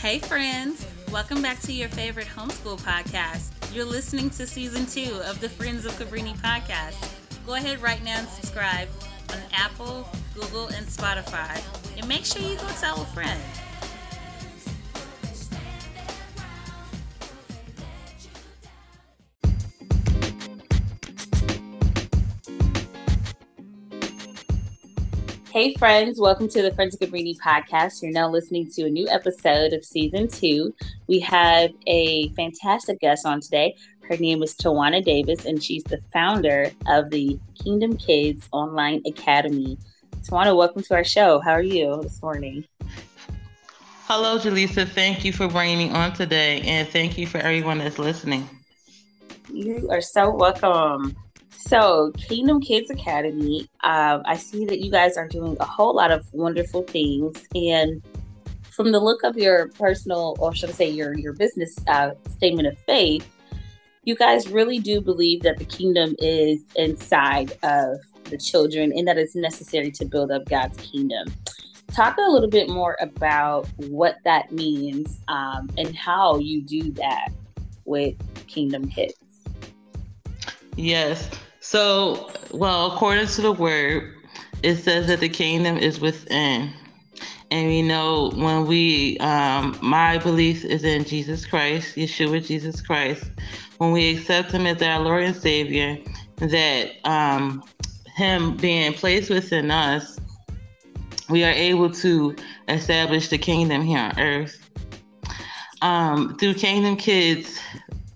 [0.00, 0.86] Hey, friends.
[1.10, 3.50] Welcome back to your favorite homeschool podcast.
[3.74, 6.96] You're listening to season two of the Friends of Cabrini podcast.
[7.46, 8.88] Go ahead right now and subscribe
[9.32, 11.60] on Apple, Google, and Spotify.
[11.96, 13.40] And make sure you go tell a friend.
[25.56, 28.02] Hey, friends, welcome to the Friends of Cabrini podcast.
[28.02, 30.74] You're now listening to a new episode of season two.
[31.06, 33.74] We have a fantastic guest on today.
[34.06, 39.78] Her name is Tawana Davis, and she's the founder of the Kingdom Kidz Online Academy.
[40.28, 41.40] Tawana, welcome to our show.
[41.40, 42.62] How are you this morning?
[44.08, 44.86] Hello, Jaleesa.
[44.86, 48.46] Thank you for bringing me on today, and thank you for everyone that's listening.
[49.50, 51.16] You are so welcome.
[51.66, 56.12] So, Kingdom Kidz Academy, um, I see that you guys are doing a whole lot
[56.12, 57.44] of wonderful things.
[57.56, 58.00] And
[58.70, 62.68] from the look of your personal, or should I say, your your business uh, statement
[62.68, 63.28] of faith,
[64.04, 67.98] you guys really do believe that the kingdom is inside of
[68.30, 71.26] the children and that it's necessary to build up God's kingdom.
[71.88, 77.30] Talk a little bit more about what that means um, and how you do that
[77.84, 78.14] with
[78.46, 79.14] Kingdom Kidz.
[80.76, 81.28] Yes.
[81.68, 84.14] So, well, according to the word,
[84.62, 86.72] it says that the kingdom is within.
[87.50, 93.24] And we know when we, um, my belief is in Jesus Christ, Yeshua Jesus Christ.
[93.78, 95.98] When we accept Him as our Lord and Savior,
[96.36, 97.64] that um,
[98.14, 100.20] Him being placed within us,
[101.28, 102.36] we are able to
[102.68, 104.70] establish the kingdom here on earth.
[105.82, 107.58] Um, through Kingdom Kidz,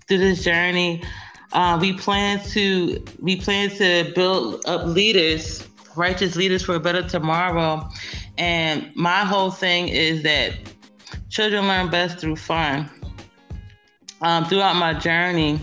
[0.06, 1.02] through this journey,
[1.52, 7.02] uh, we plan to we plan to build up leaders, righteous leaders for a better
[7.02, 7.88] tomorrow.
[8.38, 10.54] And my whole thing is that
[11.28, 12.88] children learn best through fun.
[14.22, 15.58] Um, throughout my journey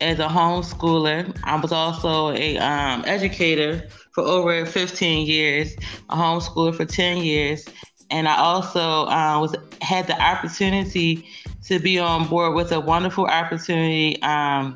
[0.00, 5.76] as a homeschooler, I was also a um, educator for over 15 years,
[6.08, 7.68] a homeschooler for 10 years,
[8.10, 11.28] and I also uh, was had the opportunity
[11.64, 14.74] to be on board with a wonderful opportunity um,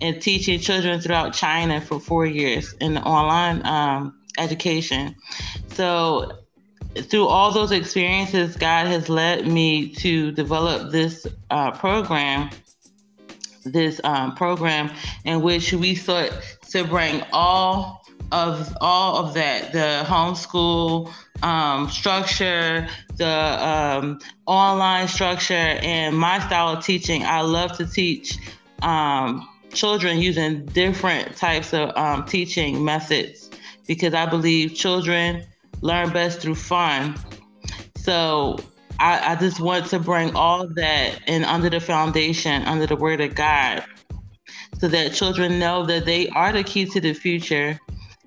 [0.00, 5.14] and teaching children throughout China for four years in online um, education.
[5.68, 6.38] So,
[6.94, 12.50] through all those experiences, God has led me to develop this uh, program,
[13.64, 14.90] this um, program
[15.24, 16.32] in which we sought
[16.70, 18.00] to bring all
[18.32, 26.68] of all of that, the homeschool um, structure, the um, online structure, and my style
[26.76, 27.24] of teaching.
[27.24, 28.38] I love to teach
[28.82, 33.50] um, children using different types of um, teaching methods
[33.86, 35.44] because I believe children
[35.80, 37.16] learn best through fun.
[37.96, 38.58] So
[38.98, 43.20] I, I just want to bring all that in under the foundation, under the Word
[43.20, 43.84] of God,
[44.78, 47.78] so that children know that they are the key to the future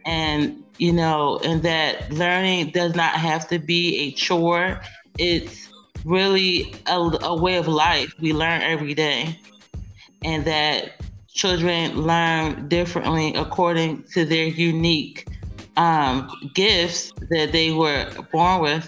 [0.05, 4.81] and you know and that learning does not have to be a chore
[5.17, 5.69] it's
[6.03, 9.39] really a, a way of life we learn every day
[10.23, 11.02] and that
[11.33, 15.27] children learn differently according to their unique
[15.77, 18.87] um, gifts that they were born with,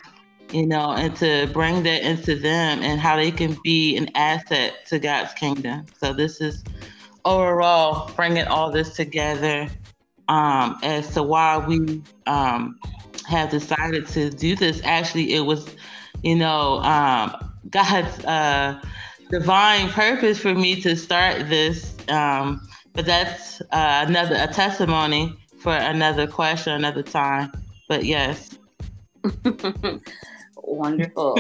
[0.52, 4.86] you know, and to bring that into them and how they can be an asset
[4.88, 5.86] to God's kingdom.
[6.00, 6.64] So this is
[7.26, 9.68] overall bringing all this together
[10.28, 12.80] um, as to why we um,
[13.28, 14.82] have decided to do this.
[14.84, 15.68] Actually, it was,
[16.22, 18.80] you know, um, God's uh,
[19.30, 22.62] divine purpose for me to start this um,
[22.96, 27.52] but that's uh, another a testimony for another question, another time.
[27.90, 28.58] But yes.
[30.56, 31.40] Wonderful.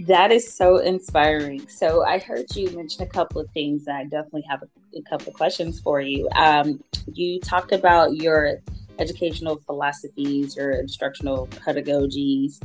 [0.00, 1.68] that is so inspiring.
[1.68, 3.86] So I heard you mention a couple of things.
[3.86, 6.28] I definitely have a, a couple of questions for you.
[6.34, 8.58] Um, you talked about your
[8.98, 12.60] educational philosophies, your instructional pedagogies,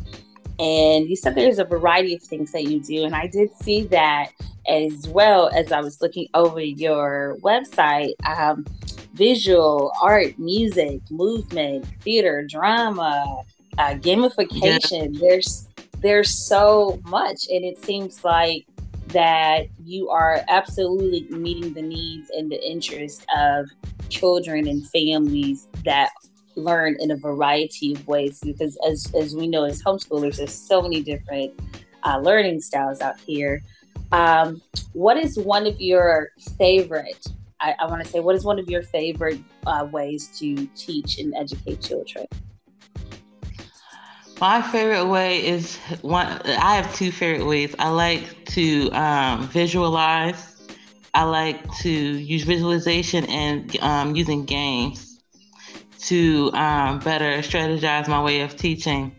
[0.59, 3.03] and you said there's a variety of things that you do.
[3.03, 4.31] And I did see that
[4.67, 8.13] as well as I was looking over your website.
[8.25, 8.65] Um,
[9.13, 13.43] visual, art, music, movement, theater, drama,
[13.77, 15.13] uh, gamification.
[15.13, 15.19] Yeah.
[15.19, 15.67] There's
[15.99, 18.65] there's so much, and it seems like
[19.07, 23.69] that you are absolutely meeting the needs and the interests of
[24.09, 26.09] children and families that
[26.55, 30.81] learn in a variety of ways because as, as we know as homeschoolers there's so
[30.81, 31.53] many different
[32.03, 33.61] uh, learning styles out here
[34.11, 34.61] um,
[34.93, 37.25] what is one of your favorite
[37.61, 41.19] i, I want to say what is one of your favorite uh, ways to teach
[41.19, 42.25] and educate children
[44.41, 46.27] My favorite way is one.
[46.27, 47.73] I have two favorite ways.
[47.79, 50.67] I like to um, visualize.
[51.13, 55.12] I like to use visualization and um, using games
[56.05, 59.15] to um, better strategize my way of teaching.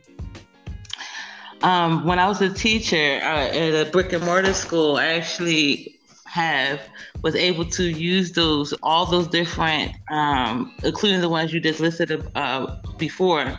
[1.62, 5.98] Um, when I was a teacher uh, at a brick and mortar school, I actually
[6.26, 6.80] have
[7.22, 12.22] was able to use those all those different, um, including the ones you just listed
[12.34, 13.58] uh, before.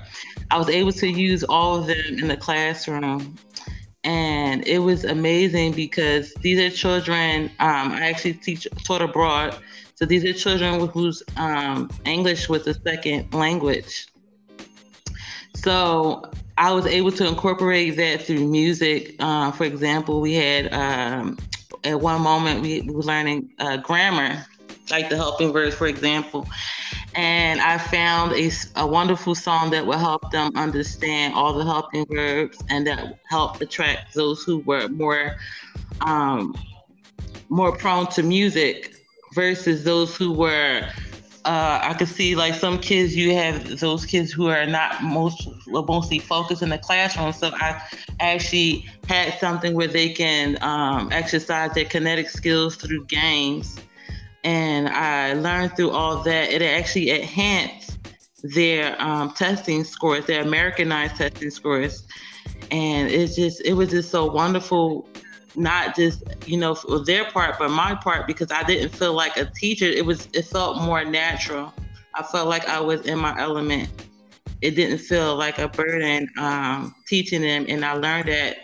[0.52, 3.36] I was able to use all of them in the classroom,
[4.04, 7.46] and it was amazing because these are children.
[7.60, 9.58] Um, I actually teach taught abroad,
[9.96, 14.08] so these are children whose um, English was a second language.
[15.56, 19.16] So I was able to incorporate that through music.
[19.20, 21.38] Uh, for example, we had um,
[21.86, 24.46] at one moment we, we were learning uh, grammar,
[24.92, 26.46] like the helping verbs, for example.
[27.16, 32.06] And I found a, a wonderful song that would help them understand all the helping
[32.08, 35.38] verbs and that helped attract those who were more
[36.02, 36.54] um,
[37.48, 38.95] more prone to music
[39.36, 40.90] versus those who were
[41.46, 45.48] uh, I could see like some kids you have those kids who are not most
[45.68, 47.34] mostly focused in the classroom.
[47.34, 47.80] So I
[48.20, 53.80] actually had something where they can um, exercise their kinetic skills through games,
[54.44, 56.52] and I learned through all that.
[56.52, 58.00] It actually enhanced
[58.42, 62.08] their um, testing scores, their Americanized testing scores,
[62.72, 65.08] and it's just it was just so wonderful
[65.58, 69.38] not just you know for their part but my part because i didn't feel like
[69.38, 69.86] a teacher.
[69.86, 71.74] It was it felt more natural.
[72.14, 73.90] I felt like i was in my element.
[74.62, 78.58] It didn't feel like a burden um, teaching them and i learned that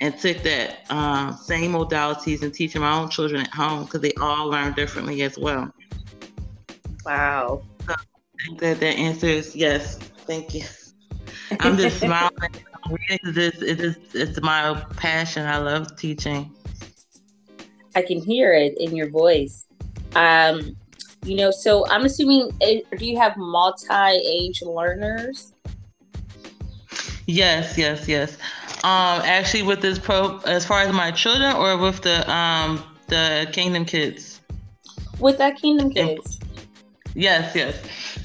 [0.00, 4.12] and took that um, same modalities and teaching my own children at home because they
[4.20, 5.70] all learn differently as well.
[7.04, 7.62] Wow.
[7.86, 9.96] So i think that that answers yes.
[10.26, 10.64] Thank you.
[11.60, 12.30] I'm just smiling
[13.08, 15.46] it is, it is, it's my passion.
[15.46, 16.52] I love teaching.
[17.94, 19.66] I can hear it in your voice.
[20.14, 20.76] Um,
[21.24, 25.52] you know, so I'm assuming, eh, do you have multi-age learners?
[27.26, 28.36] Yes, yes, yes.
[28.82, 33.48] Um, actually, with this pro, as far as my children, or with the um the
[33.52, 34.40] Kingdom Kidz.
[35.18, 36.42] With that Kingdom Kidz.
[37.14, 37.76] Yes, yes.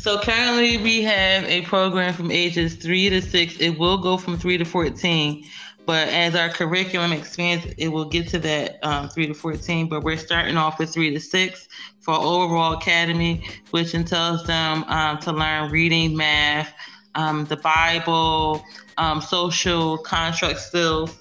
[0.06, 3.58] So currently we have a program from ages three to six.
[3.58, 5.44] It will go from three to 14,
[5.88, 9.90] but as our curriculum expands, it will get to that um, three to 14.
[9.90, 11.68] But we're starting off with three to six
[12.02, 16.72] for overall academy, which entails them um, to learn reading, math,
[17.16, 18.64] um, the Bible,
[19.00, 21.18] um, social construct skills,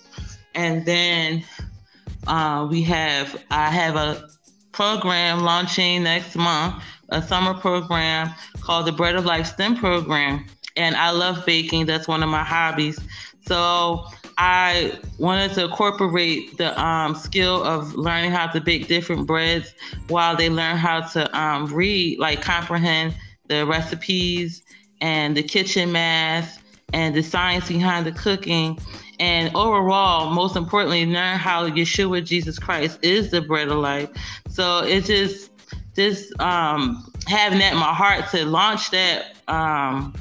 [0.55, 1.43] and then
[2.27, 4.29] uh, we have I have a
[4.73, 8.31] program launching next month a summer program
[8.61, 10.45] called the Bread of Life STEM program.
[10.77, 12.99] And I love baking, that's one of my hobbies.
[13.47, 14.05] So
[14.37, 19.75] I wanted to incorporate the um, skill of learning how to bake different breads
[20.09, 23.15] while they learn how to um, read, like comprehend
[23.47, 24.63] the recipes
[25.01, 26.63] and the kitchen math
[26.93, 28.79] and the science behind the cooking.
[29.21, 34.11] And overall, most importantly, learn how Yeshua Jesus Christ is the bread of life.
[34.49, 35.51] So it just
[35.95, 40.15] just um, having that in my heart to launch that um,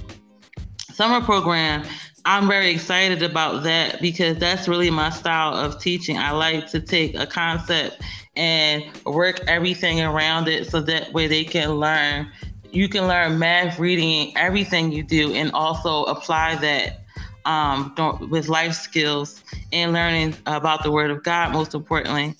[0.91, 1.83] summer program,
[2.25, 6.17] I'm very excited about that because that's really my style of teaching.
[6.17, 8.01] I like to take a concept
[8.36, 12.31] and work everything around it so that way they can learn.
[12.71, 17.01] You can learn math, reading, everything you do, and also apply that
[17.45, 17.93] um,
[18.29, 22.36] with life skills and learning about the Word of God, most importantly.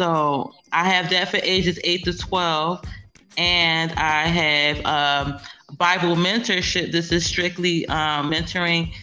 [0.00, 2.82] So I have that for ages 8 to 12.
[3.36, 5.38] And I have um,
[5.76, 6.90] Bible mentorship.
[6.90, 8.94] This is strictly um, mentoring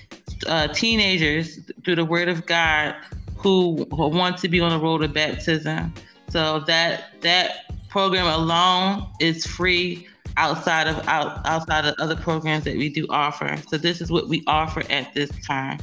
[0.47, 2.95] uh, teenagers through the Word of God
[3.37, 5.93] who, who want to be on the road to baptism.
[6.29, 12.75] So that that program alone is free outside of out, outside of other programs that
[12.75, 13.55] we do offer.
[13.69, 15.77] So this is what we offer at this time.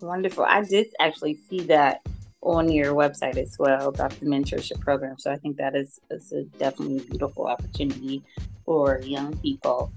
[0.00, 0.44] Wonderful.
[0.46, 2.04] I did actually see that
[2.44, 5.18] on your website as well about the mentorship program.
[5.18, 8.22] So I think that is, is a definitely beautiful opportunity
[8.64, 9.92] for young people.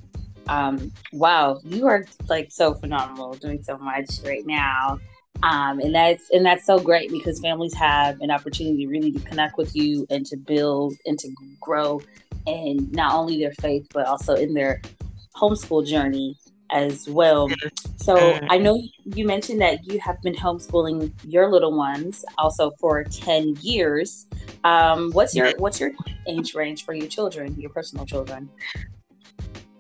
[0.48, 5.00] Um, wow, you are like so phenomenal, doing so much right now.
[5.44, 9.58] Um, and that's and that's so great because families have an opportunity really to connect
[9.58, 11.30] with you and to build and to
[11.62, 12.02] grow
[12.48, 14.82] in not only their faith but also in their
[15.36, 16.36] homeschool journey
[16.70, 17.50] as well.
[17.98, 18.48] So mm.
[18.50, 23.58] I know you mentioned that you have been homeschooling your little ones also for 10
[23.62, 24.28] years.
[24.64, 25.92] Um, what's your what's your
[26.28, 28.50] age range for your children, your personal children?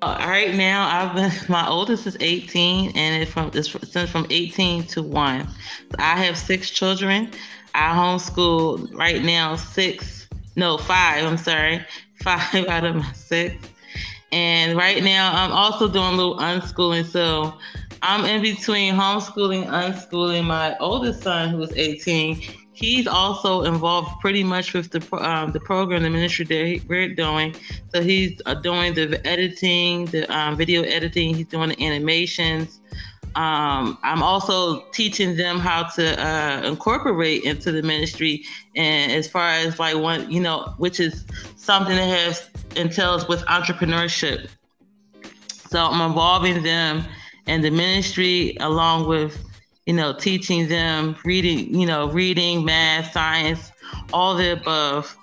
[0.01, 4.84] right now, I've been my oldest is 18, and it's from it's since from 18
[4.88, 5.48] to one.
[5.48, 7.32] So I have six children.
[7.75, 11.25] I homeschool right now six, no five.
[11.25, 11.86] I'm sorry,
[12.24, 13.56] five out of my six.
[14.31, 17.05] And right now, I'm also doing a little unschooling.
[17.05, 17.57] So
[18.01, 20.46] I'm in between homeschooling, unschooling.
[20.46, 22.41] My oldest son, who is 18,
[22.74, 27.55] he's also involved pretty much with the um, the program, the ministry that we're doing.
[27.93, 31.34] So he's uh, doing the editing, the um, video editing.
[31.34, 32.81] He's doing the animations.
[33.36, 38.43] Um, I'm also teaching them how to uh, incorporate into the ministry,
[38.75, 43.41] and as far as like one, you know, which is something that has entails with
[43.46, 44.50] entrepreneurship.
[45.50, 47.03] So I'm involving them
[47.46, 49.38] in the ministry along with
[49.88, 53.72] you know, teaching them reading, you know, reading, math, science,
[54.12, 55.17] all the above.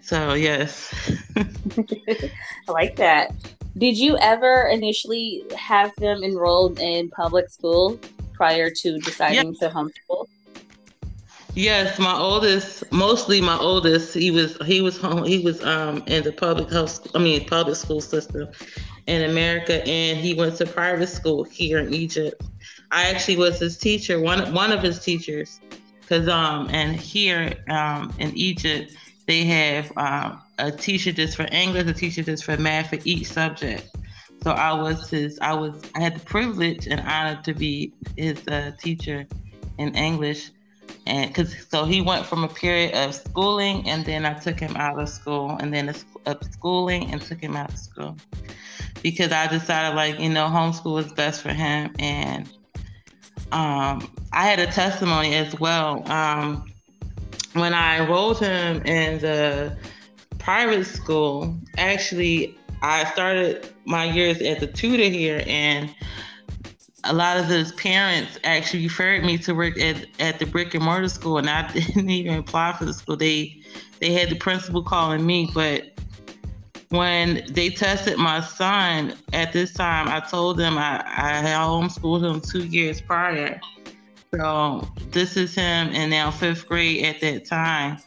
[0.00, 0.90] So, yes.
[1.36, 3.30] I like that.
[3.78, 7.98] Did you ever initially have them enrolled in public school
[8.32, 10.26] prior to deciding to homeschool?
[11.54, 16.24] Yes, my oldest, mostly my oldest, he was he was home he was um in
[16.24, 18.48] the public house I mean public school system
[19.06, 22.42] in America and he went to private school here in Egypt.
[22.90, 25.60] I actually was his teacher, one one of his teachers,
[26.00, 28.92] because um and here um in Egypt
[29.26, 33.26] they have um, a teacher just for English, a teacher just for math for each
[33.28, 33.88] subject.
[34.42, 38.46] So I was his, I was, I had the privilege and honor to be his
[38.48, 39.26] uh, teacher
[39.78, 40.50] in English,
[41.06, 44.76] and because so he went from a period of schooling, and then I took him
[44.76, 48.16] out of school, and then of schooling, and took him out of school,
[49.02, 52.48] because I decided like you know homeschool was best for him, and
[53.50, 56.08] um, I had a testimony as well.
[56.10, 56.72] Um,
[57.54, 59.76] when I enrolled him in the
[60.38, 65.94] private school, actually, I started my years as a tutor here, and
[67.04, 70.84] a lot of his parents actually referred me to work at, at the brick and
[70.84, 73.16] mortar school, and I didn't even apply for the school.
[73.16, 73.62] They
[74.00, 75.98] they had the principal calling me, but
[76.90, 82.24] when they tested my son at this time, I told them I, I had homeschooled
[82.24, 83.60] him two years prior.
[84.34, 87.98] So this is him in now fifth grade at that time.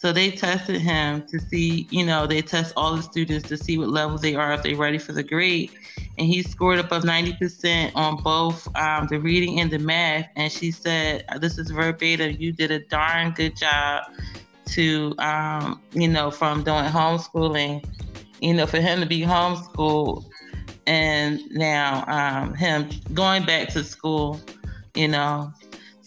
[0.00, 3.76] So they tested him to see, you know, they test all the students to see
[3.76, 5.70] what level they are if they're ready for the grade.
[6.16, 10.26] And he scored above 90% on both um, the reading and the math.
[10.36, 14.04] And she said, this is verbatim, you did a darn good job
[14.68, 17.84] to, um, you know, from doing homeschooling
[18.40, 20.24] you know, for him to be homeschooled
[20.86, 24.40] and now um, him going back to school,
[24.94, 25.52] you know.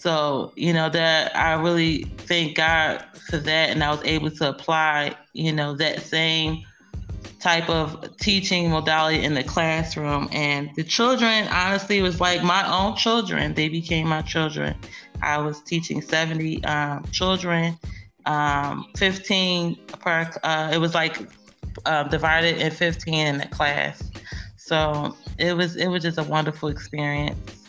[0.03, 3.69] So, you know, that I really thank God for that.
[3.69, 6.65] And I was able to apply, you know, that same
[7.39, 10.27] type of teaching modality in the classroom.
[10.33, 13.53] And the children, honestly, was like my own children.
[13.53, 14.75] They became my children.
[15.21, 17.77] I was teaching 70 um, children,
[18.25, 21.29] um, 15 per, uh, it was like
[21.85, 24.11] um, divided in 15 in the class.
[24.57, 27.63] So it was it was just a wonderful experience.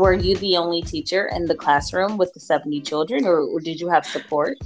[0.00, 3.78] Were you the only teacher in the classroom with the 70 children, or, or did
[3.78, 4.56] you have support?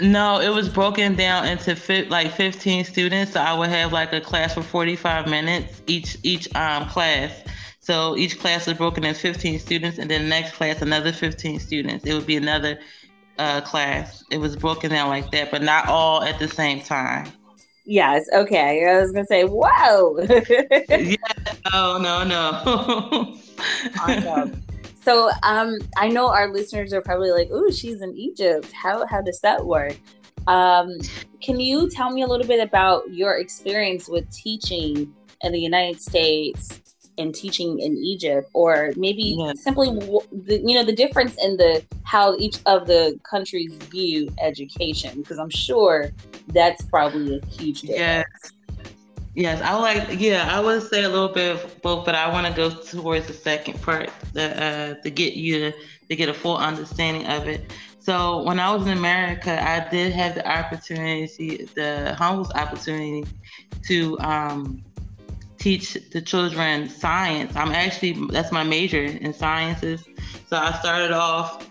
[0.00, 3.32] No, it was broken down into fi- like 15 students.
[3.32, 7.30] So I would have like a class for 45 minutes each each um, class.
[7.80, 11.60] So each class was broken in 15 students, and then the next class, another 15
[11.60, 12.06] students.
[12.06, 12.78] It would be another
[13.38, 14.24] uh, class.
[14.30, 17.30] It was broken down like that, but not all at the same time.
[17.86, 18.26] Yes.
[18.34, 18.84] Okay.
[18.84, 20.18] I was gonna say, whoa.
[20.88, 21.16] yeah.
[21.72, 21.98] No.
[21.98, 22.24] No.
[22.24, 23.36] No.
[24.00, 24.62] awesome.
[25.02, 28.72] So, um, I know our listeners are probably like, "Ooh, she's in Egypt.
[28.72, 29.96] How how does that work?"
[30.48, 30.98] Um,
[31.40, 36.00] can you tell me a little bit about your experience with teaching in the United
[36.00, 36.80] States
[37.18, 39.52] and teaching in Egypt, or maybe yeah.
[39.54, 45.38] simply you know the difference in the how each of the countries view education, because
[45.38, 46.10] I'm sure
[46.48, 48.00] that's probably a huge difference.
[48.00, 48.52] Yes.
[49.34, 50.18] Yes, I like.
[50.18, 53.26] Yeah, I would say a little bit of both, but I want to go towards
[53.26, 55.72] the second part to, uh, to get you to,
[56.08, 57.70] to get a full understanding of it.
[57.98, 63.26] So when I was in America, I did have the opportunity, the humble opportunity,
[63.88, 64.82] to um,
[65.66, 67.56] teach the children science.
[67.56, 70.04] I'm actually that's my major in sciences.
[70.46, 71.68] So I started off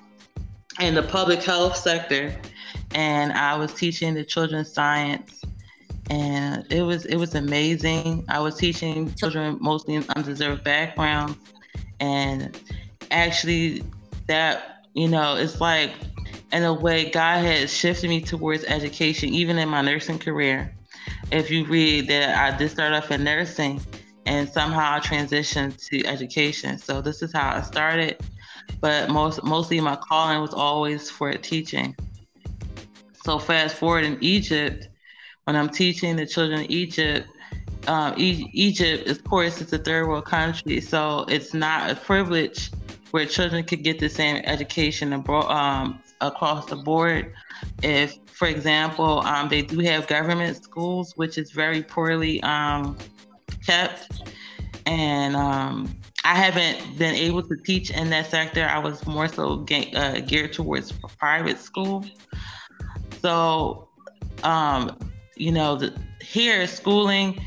[0.81, 2.35] in the public health sector
[2.93, 5.45] and I was teaching the children science
[6.09, 8.25] and it was it was amazing.
[8.27, 11.37] I was teaching children mostly in undeserved backgrounds
[12.01, 12.59] and
[13.11, 13.81] actually
[14.27, 15.93] that you know it's like
[16.51, 20.74] in a way God has shifted me towards education, even in my nursing career.
[21.31, 23.81] If you read that I did start off in nursing
[24.25, 26.77] and somehow I transitioned to education.
[26.77, 28.17] So this is how I started.
[28.81, 31.95] But most mostly my calling was always for teaching.
[33.23, 34.87] So fast forward in Egypt,
[35.45, 37.27] when I'm teaching the children in Egypt,
[37.87, 42.71] um, e- Egypt, of course, it's a third world country, so it's not a privilege
[43.15, 47.33] where children could get the same education abroad, um, across the board.
[47.81, 52.97] If, for example, um, they do have government schools, which is very poorly um,
[53.65, 54.29] kept,
[54.85, 55.95] and um,
[56.25, 58.65] I haven't been able to teach in that sector.
[58.65, 62.03] I was more so uh, geared towards private school.
[63.21, 63.87] So,
[64.43, 64.99] um,
[65.37, 67.39] you know, the, here schooling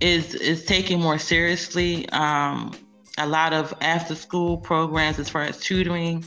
[0.00, 2.08] is is taken more seriously.
[2.10, 2.70] Um,
[3.18, 6.24] a lot of after school programs, as far as tutoring,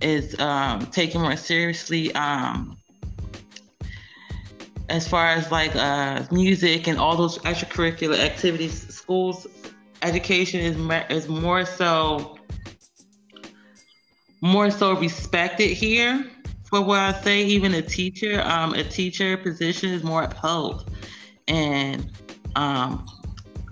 [0.00, 2.14] is um, taken more seriously.
[2.14, 2.76] Um,
[4.88, 9.46] as far as like uh, music and all those extracurricular activities, schools
[10.02, 10.76] education is
[11.10, 12.36] is more so
[14.40, 16.28] more so respected here.
[16.64, 20.88] For what I say, even a teacher, um, a teacher position is more upheld,
[21.48, 22.10] and
[22.54, 23.06] um,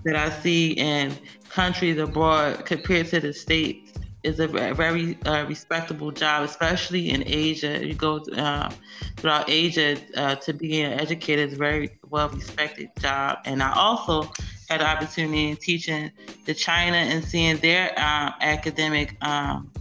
[0.03, 1.13] that I see in
[1.49, 7.85] countries abroad compared to the states is a very uh, respectable job, especially in Asia.
[7.85, 8.69] You go uh,
[9.17, 13.39] throughout Asia uh, to be an educator is a very well respected job.
[13.45, 14.29] And I also
[14.69, 16.11] had the opportunity in teaching
[16.45, 19.71] to China and seeing their uh, academic um,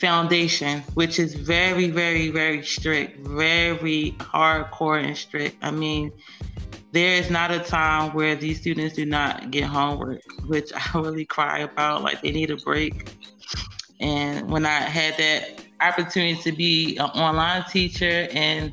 [0.00, 5.56] foundation, which is very, very, very strict, very hardcore and strict.
[5.62, 6.12] I mean,
[6.92, 11.24] there is not a time where these students do not get homework, which I really
[11.24, 12.02] cry about.
[12.02, 13.12] Like they need a break.
[14.00, 18.72] And when I had that opportunity to be an online teacher and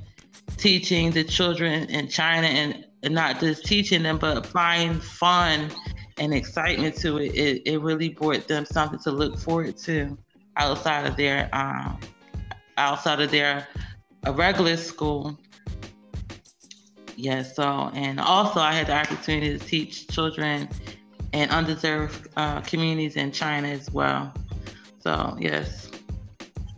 [0.58, 5.72] teaching the children in China and, and not just teaching them, but applying fun
[6.18, 10.18] and excitement to it, it, it really brought them something to look forward to
[10.58, 12.00] outside of their um,
[12.78, 13.68] outside of their
[14.32, 15.38] regular school
[17.16, 20.70] Yes, so and also I had the opportunity to teach children
[21.32, 24.34] in undeserved uh, communities in China as well.
[25.00, 25.90] So yes.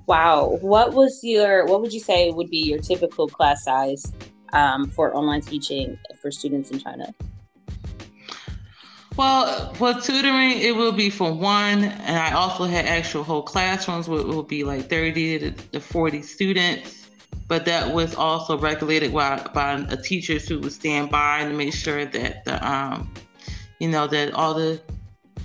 [0.07, 4.11] Wow, what was your what would you say would be your typical class size
[4.53, 7.13] um, for online teaching for students in China?
[9.17, 14.09] Well, for tutoring, it will be for one, and I also had actual whole classrooms
[14.09, 17.04] where it will be like 30 to 40 students
[17.47, 21.73] but that was also regulated by, by a teachers who would stand by and make
[21.73, 23.11] sure that the um,
[23.79, 24.81] you know that all the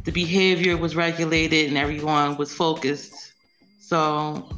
[0.04, 3.32] the behavior was regulated and everyone was focused.
[3.78, 4.48] So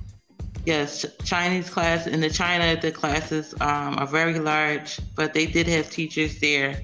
[0.64, 5.66] yes chinese class in the china the classes um, are very large but they did
[5.66, 6.80] have teachers there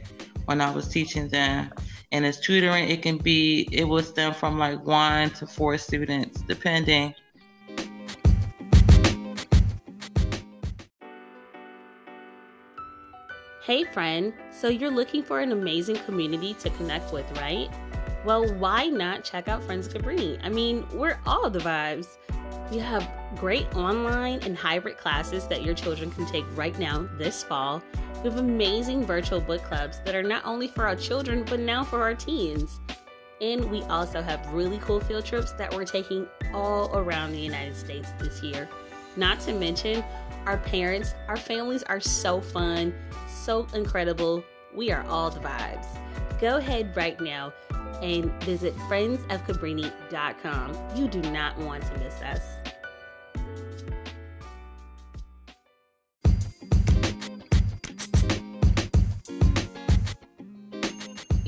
[0.46, 1.70] when i was teaching them.
[2.10, 6.40] And as tutoring it can be it was them from like one to four students
[6.40, 7.14] depending
[13.68, 17.68] Hey, friend, so you're looking for an amazing community to connect with, right?
[18.24, 20.40] Well, why not check out Friends Cabrini?
[20.42, 22.16] I mean, we're all the vibes.
[22.70, 27.42] We have great online and hybrid classes that your children can take right now this
[27.42, 27.82] fall.
[28.22, 31.84] We have amazing virtual book clubs that are not only for our children, but now
[31.84, 32.80] for our teens.
[33.42, 37.76] And we also have really cool field trips that we're taking all around the United
[37.76, 38.66] States this year.
[39.14, 40.02] Not to mention,
[40.46, 42.94] our parents, our families are so fun
[43.48, 44.44] so incredible.
[44.74, 45.86] We are all the vibes.
[46.38, 47.54] Go ahead right now
[48.02, 50.78] and visit friendsofcabrini.com.
[50.94, 52.42] You do not want to miss us.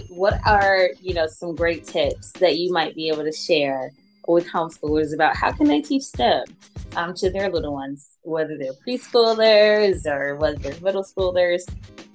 [0.09, 3.91] What are, you know, some great tips that you might be able to share
[4.27, 6.45] with homeschoolers about how can they teach STEM
[6.97, 8.11] um, to their little ones?
[8.23, 11.63] whether they're preschoolers or whether they're middle schoolers,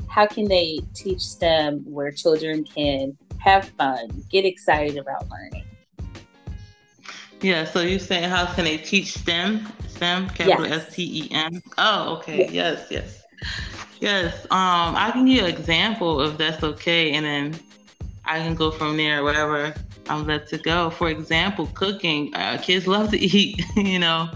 [0.07, 5.65] how can they teach STEM where children can have fun, get excited about learning?
[7.41, 9.67] Yeah, so you're saying how can they teach STEM?
[9.88, 11.61] STEM, capital S T E M.
[11.77, 12.47] Oh, okay.
[12.49, 13.23] Yes, yes.
[13.99, 14.45] Yes.
[14.45, 17.59] Um, I can give you an example if that's okay, and then
[18.25, 19.73] I can go from there, whatever
[20.09, 20.89] I'm led to go.
[20.89, 22.33] For example, cooking.
[22.35, 24.29] Uh, kids love to eat, you know.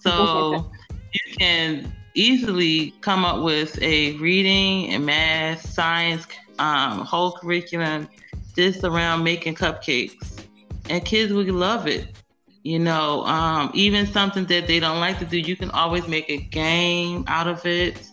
[0.00, 0.70] So
[1.12, 6.26] you can easily come up with a reading and math, science,
[6.58, 8.08] um, whole curriculum
[8.56, 10.44] just around making cupcakes.
[10.88, 12.08] And kids would love it.
[12.62, 16.28] You know, um, even something that they don't like to do, you can always make
[16.28, 18.06] a game out of it.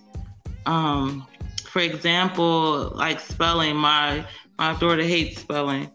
[0.66, 1.28] Um,
[1.66, 4.26] for example, like spelling, my
[4.58, 5.92] my daughter hates spelling,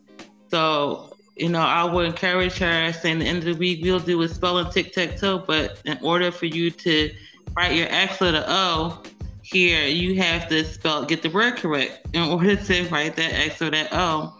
[0.50, 4.20] so you know, I would encourage her saying the end of the week we'll do
[4.22, 7.12] a spelling tic tac toe, but in order for you to
[7.56, 9.02] write your X letter O,
[9.42, 13.62] here you have to spell get the word correct in order to write that X
[13.62, 14.34] or that O.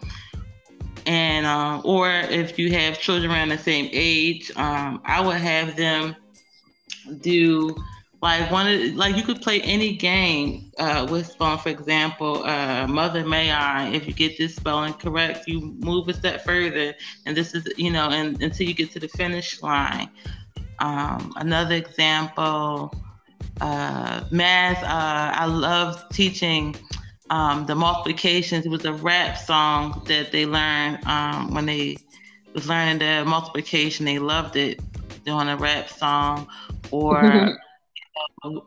[1.07, 5.77] And um, or if you have children around the same age, um, I would have
[5.77, 6.15] them
[7.21, 7.75] do
[8.23, 11.59] like one of like you could play any game uh, with spelling.
[11.59, 16.15] For example, uh, "Mother May I." If you get this spelling correct, you move a
[16.15, 16.95] step further,
[17.27, 20.09] and this is you know, and until you get to the finish line.
[20.79, 22.95] Um, another example,
[23.61, 24.83] uh, math.
[24.85, 26.77] Uh, I love teaching
[27.31, 28.65] um, the multiplications.
[28.65, 31.97] It was a rap song that they learned um, when they
[32.55, 34.07] was learning the multiplication.
[34.07, 34.81] They loved it
[35.25, 36.47] doing a rap song
[36.93, 37.59] or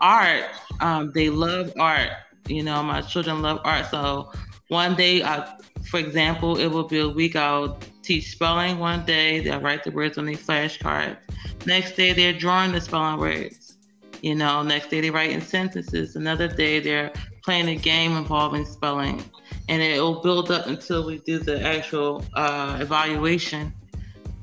[0.01, 0.45] art.
[0.81, 2.11] Um, they love art.
[2.47, 3.87] You know, my children love art.
[3.89, 4.31] So
[4.67, 5.57] one day, I,
[5.89, 8.79] for example, it will be a week I'll teach spelling.
[8.79, 11.17] One day they'll write the words on their flashcards.
[11.65, 13.77] Next day they're drawing the spelling words.
[14.21, 16.15] You know, next day they're writing sentences.
[16.15, 17.11] Another day they're
[17.43, 19.23] playing a game involving spelling.
[19.67, 23.73] And it will build up until we do the actual uh, evaluation.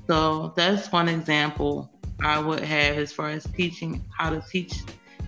[0.09, 1.92] So that's one example
[2.25, 4.83] I would have as far as teaching how to teach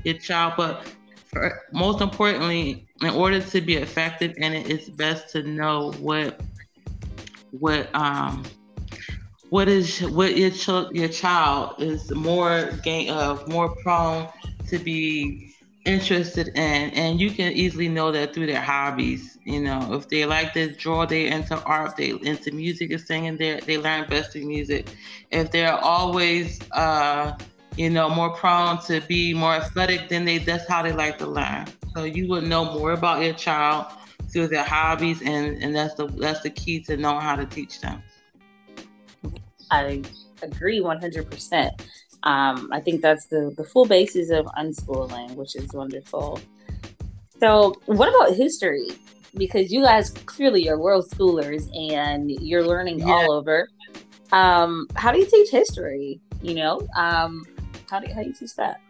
[0.05, 0.55] your child.
[0.57, 0.87] But
[1.27, 6.41] for, most importantly, in order to be effective and it, it's best to know what
[7.51, 8.45] what um
[9.51, 14.29] what is what your ch- your child is more gain uh, more prone
[14.67, 15.54] to be
[15.85, 19.93] interested in and you can easily know that through their hobbies you know.
[19.93, 23.79] If they like to draw they're into art they into music and singing they they
[23.79, 24.89] learn best through music.
[25.31, 27.37] If they're always uh
[27.77, 31.27] you know more prone to be more athletic then they that's how they like to
[31.27, 31.67] learn.
[31.95, 33.87] So you would know more about your child
[34.33, 37.81] through their hobbies and and that's the that's the key to knowing how to teach
[37.81, 38.03] them.
[39.71, 40.03] I
[40.43, 41.71] agree 100%
[42.25, 46.41] um, I think that's the, the full basis of unschooling, which is wonderful.
[47.39, 48.89] So, what about history?
[49.37, 53.07] Because you guys clearly are world schoolers and you're learning yeah.
[53.07, 53.69] all over.
[54.33, 56.21] Um, how do you teach history?
[56.41, 57.45] You know, um,
[57.91, 58.81] how do how do you teach that?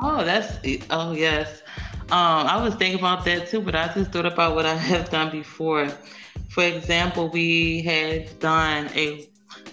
[0.00, 0.58] Oh, that's
[0.90, 1.62] oh yes.
[2.10, 5.10] Um, I was thinking about that too, but I just thought about what I have
[5.10, 5.88] done before.
[6.50, 9.28] For example, we had done a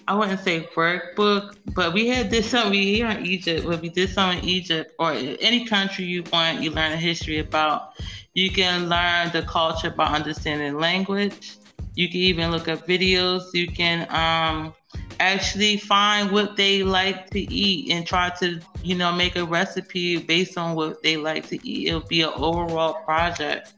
[0.07, 3.65] I wouldn't say workbook, but we had this something here in Egypt.
[3.65, 7.39] When we did something in Egypt or any country you want, you learn a history
[7.39, 7.93] about.
[8.33, 11.57] You can learn the culture by understanding language.
[11.95, 13.53] You can even look up videos.
[13.53, 14.73] You can um,
[15.19, 20.17] actually find what they like to eat and try to, you know, make a recipe
[20.17, 21.87] based on what they like to eat.
[21.87, 23.73] It'll be an overall project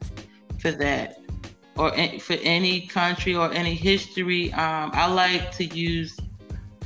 [0.60, 1.20] for that
[1.78, 4.52] or for any country or any history.
[4.54, 6.18] Um, I like to use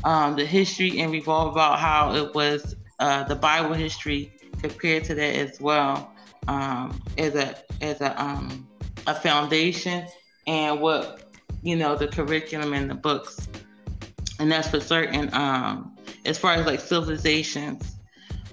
[0.04, 5.16] um, the history and revolve about how it was uh, the Bible history compared to
[5.16, 6.12] that as well
[6.48, 8.68] um, as a as a um,
[9.08, 10.08] a foundation
[10.48, 11.24] and what
[11.64, 13.48] you know the curriculum and the books,
[14.40, 15.34] and that's for certain.
[15.34, 17.96] Um, as far as like civilizations,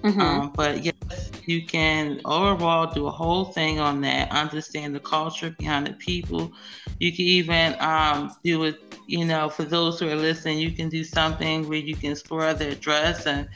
[0.01, 0.19] mm-hmm.
[0.19, 5.55] Um, but yes, you can overall do a whole thing on that, understand the culture
[5.57, 6.51] behind the people.
[6.99, 10.89] You can even um, do it, you know, for those who are listening, you can
[10.89, 13.47] do something where you can explore their dress and,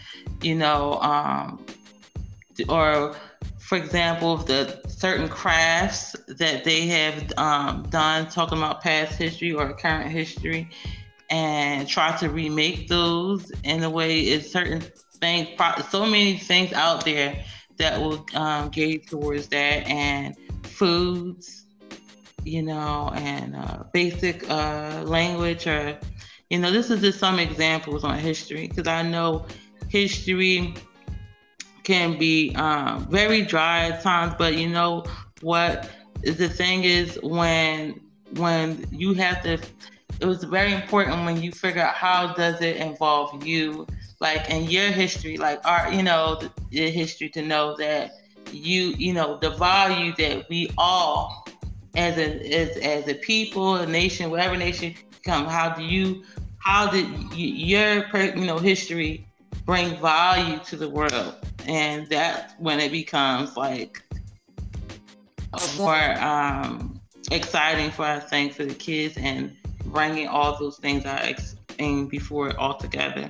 [0.41, 1.65] you know, um,
[2.69, 3.15] or
[3.59, 9.73] for example, the certain crafts that they have um, done, talking about past history or
[9.73, 10.69] current history,
[11.29, 14.19] and try to remake those in a way.
[14.19, 14.83] It's certain
[15.23, 15.47] things,
[15.89, 17.41] so many things out there
[17.77, 21.65] that will um, gauge towards that and foods,
[22.43, 25.97] you know, and uh, basic uh, language or,
[26.49, 29.45] you know, this is just some examples on history because I know
[29.87, 30.73] history
[31.83, 35.05] can be um, very dry at times, but you know
[35.41, 35.89] what?
[36.21, 37.99] The thing is when
[38.35, 39.57] when you have to
[40.19, 43.85] it was very important when you figure out how does it involve you
[44.23, 48.11] like in your history, like our, you know, the, the history to know that
[48.53, 51.45] you, you know, the value that we all
[51.95, 56.23] as a as, as a people, a nation, whatever nation come, how do you
[56.57, 59.27] how did you, your you know history
[59.65, 61.35] bring value to the world?
[61.67, 64.01] And that's when it becomes like
[65.77, 66.97] more um,
[67.29, 69.53] exciting for us, think for the kids and
[69.87, 71.57] bringing all those things I ex-
[72.09, 73.29] before all together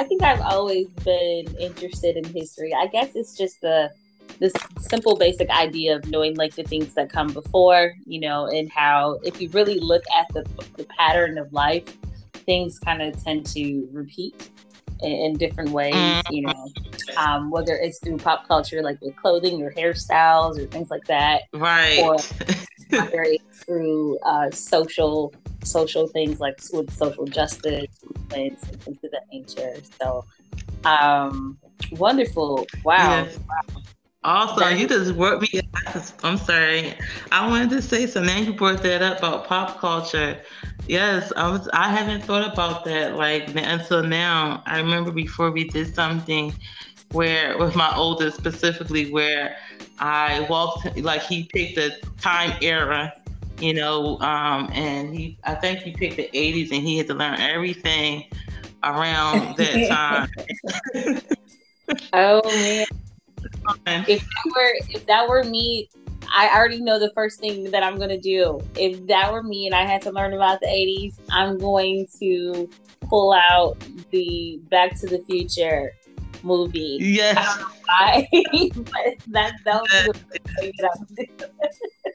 [0.00, 2.72] I think I've always been interested in history.
[2.74, 3.90] I guess it's just the
[4.38, 8.70] this simple basic idea of knowing like the things that come before, you know, and
[8.72, 11.84] how if you really look at the, the pattern of life,
[12.32, 14.48] things kind of tend to repeat
[15.02, 16.32] in, in different ways, mm-hmm.
[16.32, 16.68] you know,
[17.18, 21.42] um, whether it's through pop culture, like with clothing or hairstyles or things like that,
[21.52, 22.00] right?
[22.02, 22.16] Or
[23.70, 27.86] through uh, social social things like with social justice
[28.34, 29.76] and things of that nature.
[30.00, 30.24] So,
[30.84, 31.56] um,
[31.92, 32.66] wonderful!
[32.82, 33.26] Wow.
[33.26, 33.38] Yes.
[33.48, 33.82] wow.
[34.24, 35.60] Also, you just worked me.
[36.24, 36.94] I'm sorry.
[37.30, 38.20] I wanted to say so.
[38.20, 40.40] Now you brought that up about pop culture.
[40.88, 41.68] Yes, I was.
[41.72, 44.64] I haven't thought about that like until now.
[44.66, 46.52] I remember before we did something
[47.12, 49.56] where with my oldest specifically where
[50.00, 53.12] I walked like he picked a time era,
[53.60, 57.14] you know, um, and he I think he picked the 80s and he had to
[57.14, 58.24] learn everything
[58.82, 61.20] around that time.
[62.12, 62.86] oh man.
[64.08, 65.88] If that were if that were me,
[66.34, 68.60] I already know the first thing that I'm gonna do.
[68.76, 72.68] If that were me and I had to learn about the 80s, I'm going to
[73.08, 73.76] pull out
[74.10, 75.92] the Back to the Future
[76.42, 76.98] movie.
[77.00, 77.36] Yes.
[77.38, 78.28] I don't know why,
[78.74, 80.16] but that that was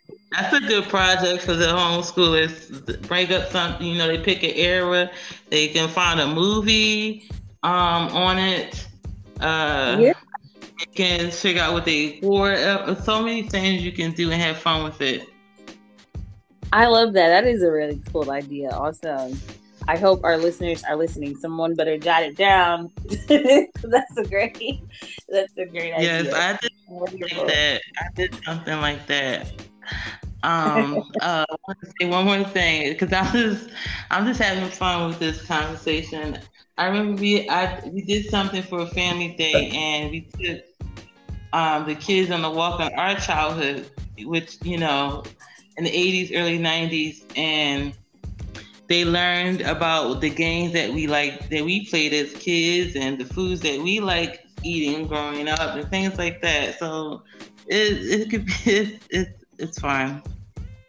[0.37, 3.07] That's a good project for the homeschoolers.
[3.07, 5.11] Break up something, you know, they pick an era,
[5.49, 7.29] they can find a movie
[7.63, 8.87] um, on it.
[9.39, 10.13] Uh, yeah
[10.79, 12.55] you can figure out what they wore.
[13.03, 15.27] So many things you can do and have fun with it.
[16.73, 17.29] I love that.
[17.29, 18.69] That is a really cool idea.
[18.69, 19.39] Awesome.
[19.87, 21.37] I hope our listeners are listening.
[21.37, 22.91] Someone better jot it down.
[23.27, 24.81] that's a great.
[25.29, 26.23] That's a great idea.
[26.23, 27.81] Yes, I did like that.
[27.99, 29.53] I did something like that.
[30.43, 33.69] Um, uh, I want to say one more thing because I'm just,
[34.11, 36.37] I'm just having fun with this conversation.
[36.77, 40.61] I remember we I we did something for a family day and we took
[41.53, 45.23] um, the kids on the walk on our childhood, which you know,
[45.77, 47.93] in the '80s, early '90s, and
[48.87, 53.25] they learned about the games that we like that we played as kids and the
[53.25, 56.77] foods that we like eating growing up and things like that.
[56.77, 57.23] So
[57.67, 60.21] it it could be it's it's, it's fine.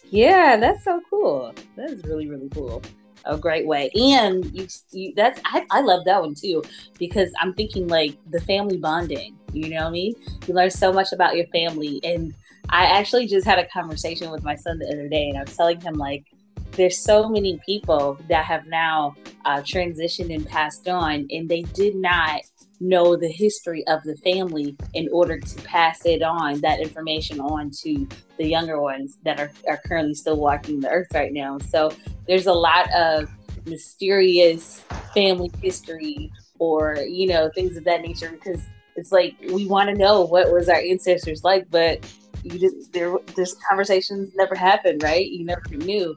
[0.08, 1.54] Yeah, that's so cool.
[1.76, 2.82] That is really really cool
[3.26, 3.90] a great way.
[3.94, 6.62] And you, you that's I, I love that one too
[6.98, 9.36] because I'm thinking like the family bonding.
[9.52, 10.14] You know what I mean?
[10.46, 12.00] You learn so much about your family.
[12.04, 12.34] And
[12.68, 15.56] I actually just had a conversation with my son the other day, and I was
[15.56, 16.24] telling him like
[16.72, 21.94] there's so many people that have now uh, transitioned and passed on, and they did
[21.94, 22.40] not
[22.80, 27.70] know the history of the family in order to pass it on, that information on
[27.82, 28.06] to
[28.38, 31.58] the younger ones that are, are currently still walking the earth right now.
[31.58, 31.90] So
[32.26, 33.30] there's a lot of
[33.66, 34.82] mysterious
[35.14, 38.60] family history or, you know, things of that nature because
[38.96, 42.04] it's like we want to know what was our ancestors like, but
[42.42, 45.26] you just there this conversations never happened, right?
[45.26, 46.16] You never knew.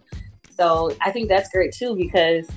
[0.56, 2.48] So I think that's great too because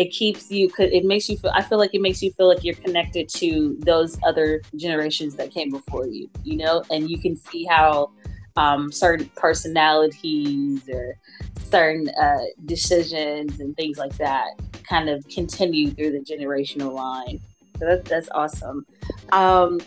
[0.00, 2.64] it keeps you it makes you feel i feel like it makes you feel like
[2.64, 6.82] you're connected to those other generations that came before you you know?
[6.90, 8.10] And you can see how
[8.56, 11.16] um, certain personalities or
[11.70, 14.48] certain uh, decisions and things like that
[14.82, 17.40] kind of continue through the generational line.
[17.78, 18.84] So that's, that's awesome.
[19.32, 19.80] Um,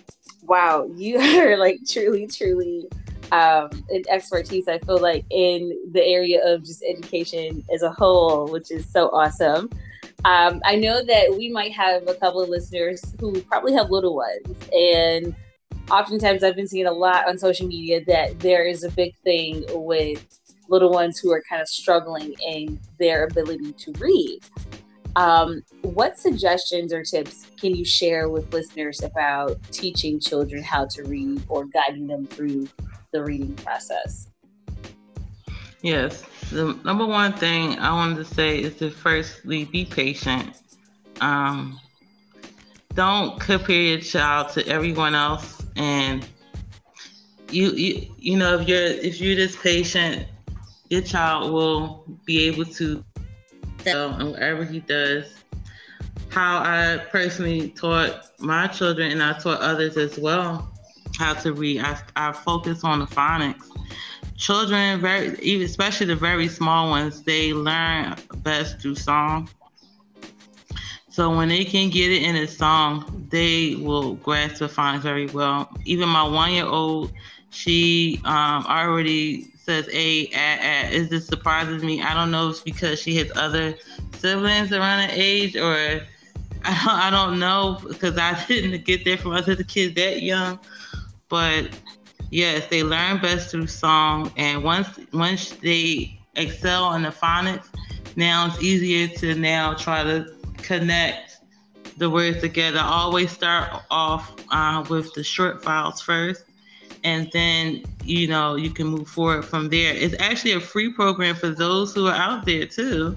[0.44, 2.86] wow you are like truly truly
[3.32, 8.48] um, an expertise i feel like in the area of just education as a whole
[8.52, 9.70] which is so awesome
[10.26, 14.16] um, I know that we might have a couple of listeners who probably have little
[14.16, 14.56] ones.
[14.74, 15.36] And
[15.92, 19.66] oftentimes I've been seeing a lot on social media that there is a big thing
[19.70, 20.26] with
[20.70, 24.40] little ones who are kind of struggling in their ability to read.
[25.16, 31.04] Um, what suggestions or tips can you share with listeners about teaching children how to
[31.04, 32.68] read or guiding them through
[33.12, 34.30] the reading process?
[35.84, 36.24] Yes.
[36.50, 40.58] The number one thing I wanted to say is to firstly be patient.
[41.20, 41.80] Um,
[42.96, 46.26] don't compare your child to everyone else and
[47.50, 50.28] you, you you know if you're if you're just patient
[50.90, 53.04] your child will be able to
[53.80, 55.44] tell and whatever he does
[56.30, 60.72] how i personally taught my children and i taught others as well
[61.18, 63.66] how to read i, I focus on the phonics
[64.38, 69.50] children, very even especially the very small ones, they learn best through song.
[71.10, 75.28] So when they can get it in a song, they will grasp the phonics very
[75.28, 75.70] well.
[75.86, 77.12] Even my one-year-old,
[77.52, 80.90] she um, already says a a a.
[80.92, 82.02] Is this surprises me?
[82.02, 83.76] I don't know if it's because she has other
[84.18, 86.02] siblings around her age, or
[86.66, 90.60] I don't know because I didn't get there from other kids that young,
[91.30, 91.70] but
[92.34, 94.32] yes, they learn best through song.
[94.38, 97.68] And once once they excel in the phonics,
[98.16, 101.38] now it's easier to now try to connect
[101.98, 102.80] the words together.
[102.80, 106.46] Always start off uh, with the short vowels first,
[107.04, 109.94] and then you know you can move forward from there.
[109.94, 113.16] It's actually a free program for those who are out there too.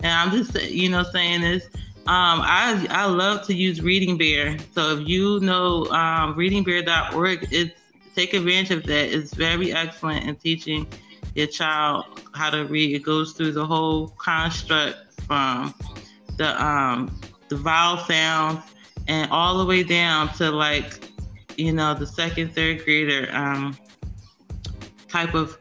[0.00, 1.64] And I'm just you know saying this.
[2.06, 4.56] Um, I I love to use Reading Bear.
[4.72, 7.83] So if you know um, readingbear.org, it's
[8.14, 9.14] take advantage of that.
[9.14, 10.86] It's very excellent in teaching
[11.34, 12.94] your child how to read.
[12.94, 15.74] It goes through the whole construct from
[16.36, 18.62] the um, the vowel sounds
[19.06, 21.10] and all the way down to like
[21.56, 23.76] you know the second third grader um,
[25.08, 25.56] type of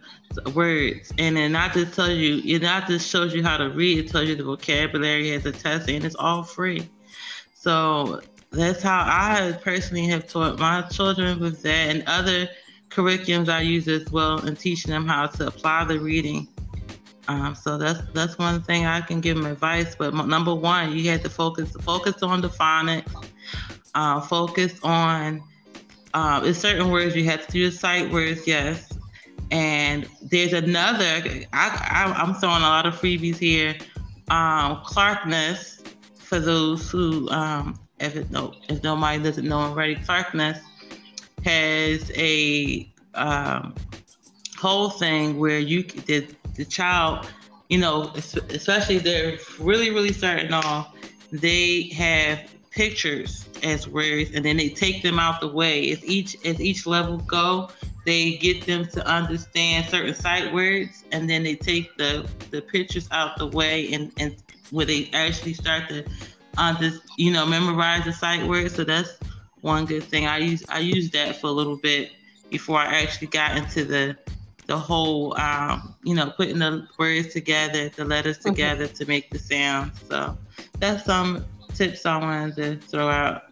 [0.55, 3.99] words and then not just tell you it not just shows you how to read
[3.99, 6.89] it tells you the vocabulary has a test and it's all free
[7.53, 8.19] so
[8.53, 12.47] that's how i personally have taught my children with that and other
[12.89, 16.47] curriculums i use as well in teaching them how to apply the reading
[17.27, 19.95] um, so that's that's one thing I can give them advice.
[19.95, 23.27] But number one, you have to focus focus on the phonics,
[23.95, 25.41] uh, focus on
[26.13, 28.89] uh, in certain words you have to do the sight words, yes.
[29.51, 31.23] And there's another.
[31.53, 33.75] I, I am throwing a lot of freebies here.
[34.29, 35.81] Um, Clarkness
[36.15, 40.59] for those who um, if it no if nobody doesn't know already, Clarkness
[41.45, 43.75] has a um,
[44.57, 47.27] whole thing where you the the child,
[47.69, 48.11] you know,
[48.49, 50.95] especially they're really really starting off,
[51.31, 52.39] they have
[52.71, 55.91] pictures as words, and then they take them out the way.
[55.91, 57.69] As each as each level go,
[58.05, 63.07] they get them to understand certain sight words, and then they take the the pictures
[63.11, 64.35] out the way, and and
[64.71, 66.03] where they actually start to
[66.57, 68.75] under you know memorize the sight words.
[68.75, 69.17] So that's
[69.61, 70.25] one good thing.
[70.25, 72.11] I use I used that for a little bit
[72.49, 74.17] before I actually got into the
[74.67, 78.49] the whole um, you know putting the words together, the letters mm-hmm.
[78.49, 78.95] together mm-hmm.
[78.95, 79.91] to make the sound.
[80.09, 80.37] So
[80.79, 83.43] that's some tips I wanted to throw out.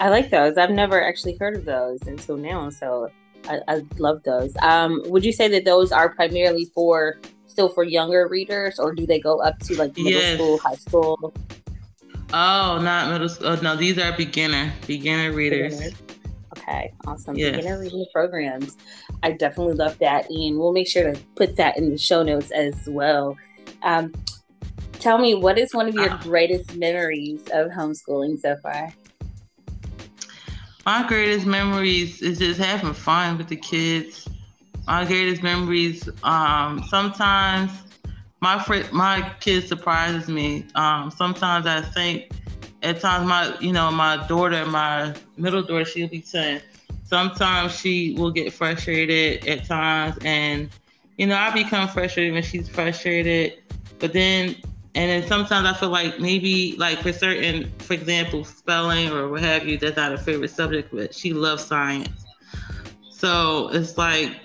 [0.00, 0.56] I like those.
[0.58, 3.10] I've never actually heard of those until now, so
[3.48, 4.54] I, I love those.
[4.62, 9.06] Um, would you say that those are primarily for still for younger readers, or do
[9.06, 10.34] they go up to like middle yes.
[10.34, 11.34] school, high school?
[12.32, 13.48] Oh, not middle school.
[13.48, 15.78] Oh, no, these are beginner beginner readers.
[15.78, 16.02] Beginners.
[16.56, 17.36] Okay, awesome.
[17.36, 17.56] Yes.
[17.56, 18.76] Beginner reading programs.
[19.22, 22.50] I definitely love that, and we'll make sure to put that in the show notes
[22.50, 23.36] as well.
[23.82, 24.12] Um,
[24.94, 28.92] tell me, what is one of your uh, greatest memories of homeschooling so far?
[30.84, 34.28] My greatest memories is just having fun with the kids.
[34.86, 37.70] My greatest memories, um, sometimes
[38.40, 40.66] my fr- my kid surprises me.
[40.74, 42.30] Um, sometimes I think,
[42.82, 46.60] at times my you know my daughter, my middle daughter, she'll be saying,
[47.04, 50.70] sometimes she will get frustrated at times, and
[51.16, 53.62] you know I become frustrated when she's frustrated.
[53.98, 54.54] But then
[54.94, 59.42] and then sometimes I feel like maybe like for certain, for example, spelling or what
[59.42, 62.24] have you, that's not a favorite subject, but she loves science.
[63.10, 64.40] So it's like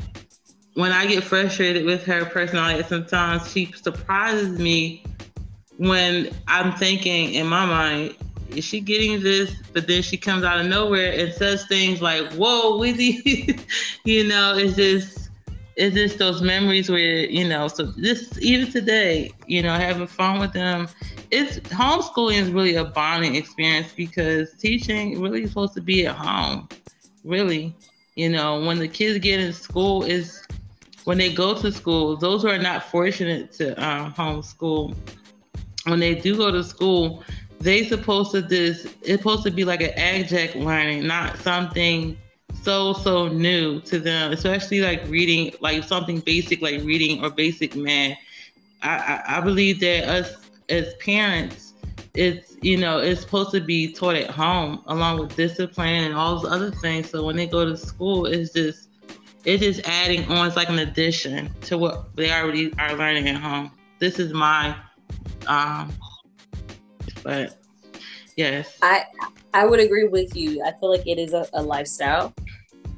[0.75, 5.03] when I get frustrated with her personality, sometimes she surprises me
[5.77, 8.15] when I'm thinking in my mind,
[8.49, 9.53] is she getting this?
[9.73, 13.59] But then she comes out of nowhere and says things like, "Whoa, Wizzy,"
[14.03, 15.23] you know, it's just
[15.75, 20.39] it's just those memories where you know so this even today you know having fun
[20.39, 20.87] with them
[21.31, 26.15] it's homeschooling is really a bonding experience because teaching really is supposed to be at
[26.15, 26.67] home
[27.23, 27.75] really
[28.15, 30.42] you know when the kids get in school is
[31.05, 34.95] when they go to school those who are not fortunate to um, homeschool
[35.85, 37.23] when they do go to school
[37.59, 42.17] they supposed to this it's supposed to be like an adjunct learning not something
[42.63, 47.75] so so new to them, especially like reading like something basic like reading or basic
[47.75, 48.17] math.
[48.81, 50.35] I, I, I believe that us
[50.69, 51.73] as parents,
[52.13, 56.37] it's you know it's supposed to be taught at home along with discipline and all
[56.37, 57.09] those other things.
[57.09, 58.89] So when they go to school, it's just
[59.45, 60.47] it's just adding on.
[60.47, 63.71] It's like an addition to what they already are learning at home.
[63.99, 64.75] This is my
[65.47, 65.91] um,
[67.23, 67.59] but
[68.35, 69.05] yes, I
[69.53, 70.63] I would agree with you.
[70.63, 72.33] I feel like it is a, a lifestyle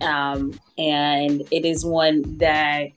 [0.01, 2.87] um, and it is one that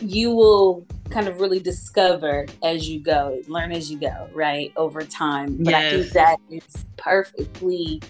[0.00, 5.02] you will kind of really discover as you go, learn as you go, right, over
[5.02, 5.56] time.
[5.58, 5.92] But yes.
[5.92, 8.00] I think that is perfectly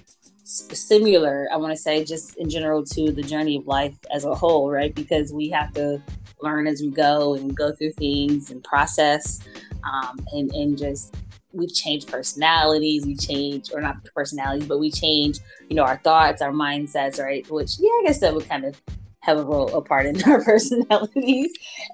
[0.51, 4.35] similar, I want to say, just in general to the journey of life as a
[4.35, 4.95] whole, right?
[4.95, 6.03] Because we have to
[6.43, 9.41] learn as we go and go through things and process
[9.85, 11.15] um, and, and just
[11.53, 16.43] we've changed personalities, we change or not personalities, but we change, you know, our thoughts,
[16.43, 17.49] our mindsets, right?
[17.51, 18.81] Which yeah, I guess that would kind of
[19.21, 21.51] have a role a part in our personalities.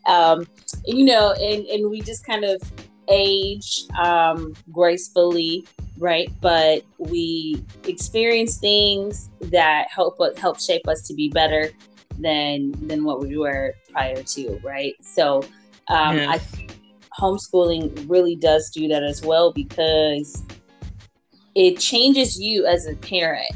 [0.07, 0.47] Um,
[0.85, 2.61] you know, and, and we just kind of
[3.09, 5.67] age um, gracefully,
[5.99, 6.31] right?
[6.41, 11.71] But we experience things that help help shape us to be better
[12.19, 14.95] than than what we were prior to, right?
[15.01, 15.43] So
[15.89, 16.79] um, I think
[17.19, 20.43] homeschooling really does do that as well because
[21.55, 23.51] it changes you as a parent.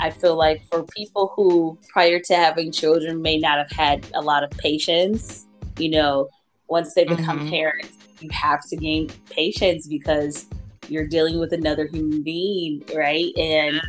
[0.00, 4.20] I feel like for people who prior to having children may not have had a
[4.20, 5.46] lot of patience,
[5.78, 6.28] you know,
[6.68, 7.50] once they become mm-hmm.
[7.50, 10.46] parents, you have to gain patience because
[10.88, 13.32] you're dealing with another human being, right?
[13.36, 13.80] And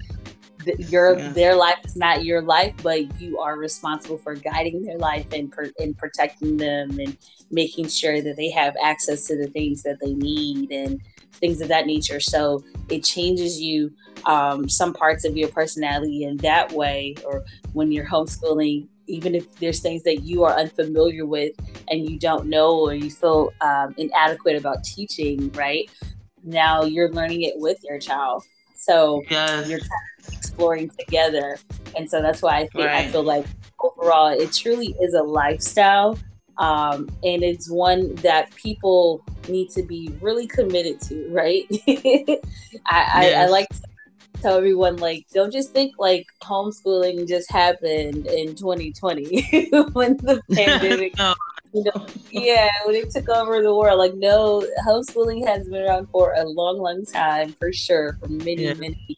[0.64, 1.32] th- your yeah.
[1.32, 5.52] their life is not your life, but you are responsible for guiding their life and
[5.52, 7.18] per- and protecting them and
[7.52, 11.02] making sure that they have access to the things that they need and
[11.34, 12.20] things of that nature.
[12.20, 13.92] So it changes you
[14.26, 19.54] um, some parts of your personality in that way, or when you're homeschooling, even if
[19.56, 21.54] there's things that you are unfamiliar with
[21.90, 25.90] and you don't know or you feel um, inadequate about teaching, right?
[26.44, 28.44] Now you're learning it with your child.
[28.76, 29.70] So yes.
[29.70, 31.58] you're kind of exploring together.
[31.96, 33.08] And so that's why I think right.
[33.08, 33.46] I feel like
[33.80, 36.18] overall it truly is a lifestyle.
[36.58, 41.66] Um, and it's one that people need to be really committed to, right?
[41.88, 43.36] I, yes.
[43.36, 43.82] I, I like to
[44.44, 51.18] tell everyone like don't just think like homeschooling just happened in 2020 when the pandemic
[51.18, 51.34] no.
[51.74, 53.98] you know, yeah when it took over the world.
[53.98, 58.64] Like no homeschooling has been around for a long long time for sure for many
[58.64, 58.74] yeah.
[58.74, 59.18] many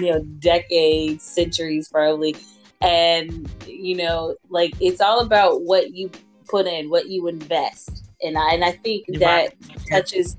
[0.00, 2.36] you know decades centuries probably.
[2.80, 6.10] And you know like it's all about what you
[6.48, 9.54] put in what you invest and I, and I think that
[9.88, 10.36] touches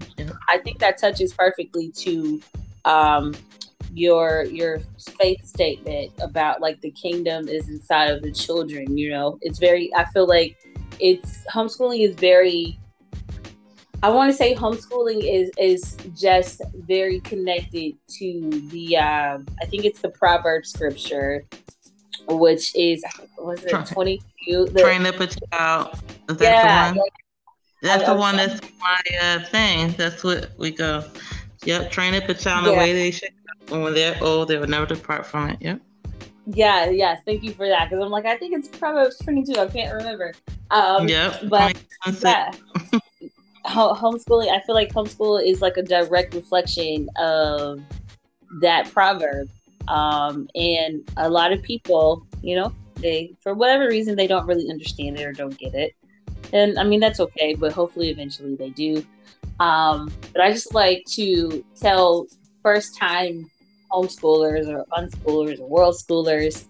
[0.50, 2.42] I think that touches perfectly to
[2.86, 3.34] um,
[3.94, 4.80] your your
[5.20, 9.38] faith statement about like the kingdom is inside of the children you know?
[9.42, 10.58] It's very i feel like
[11.00, 12.80] it's homeschooling is very
[14.04, 19.86] i want to say homeschooling is is just very connected to the um i think
[19.86, 21.46] it's the proverb scripture
[22.28, 23.04] which is
[23.38, 26.00] was it 22 the, train up a child.
[26.30, 27.08] Is that yeah, the one
[27.82, 29.94] that's the one that's my uh, thing.
[29.98, 31.06] That's what we go.
[31.66, 32.72] Yep train up a child yeah.
[32.72, 33.32] the way they should
[33.72, 35.58] and when they're old, they will never depart from it.
[35.62, 35.82] Yep.
[36.52, 37.22] Yeah, yes.
[37.26, 37.90] Thank you for that.
[37.90, 39.60] Because I'm like, I think it's Proverbs 22.
[39.60, 40.34] I can't remember.
[40.72, 41.42] Um, yep.
[41.48, 41.78] But
[42.22, 42.52] yeah.
[43.66, 47.82] homeschooling, I feel like homeschool is like a direct reflection of
[48.62, 49.50] that proverb.
[49.88, 54.70] Um, and a lot of people, you know, they, for whatever reason, they don't really
[54.70, 55.96] understand it or don't get it.
[56.52, 59.06] And I mean, that's okay, but hopefully eventually they do.
[59.60, 62.28] Um, but I just like to tell
[62.64, 63.50] first time
[63.92, 66.66] homeschoolers or unschoolers or world schoolers,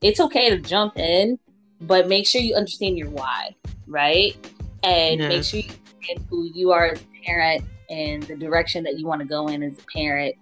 [0.00, 1.38] it's okay to jump in,
[1.80, 3.54] but make sure you understand your why,
[3.86, 4.36] right?
[4.82, 5.28] And yeah.
[5.28, 9.06] make sure you understand who you are as a parent and the direction that you
[9.06, 10.34] want to go in as a parent.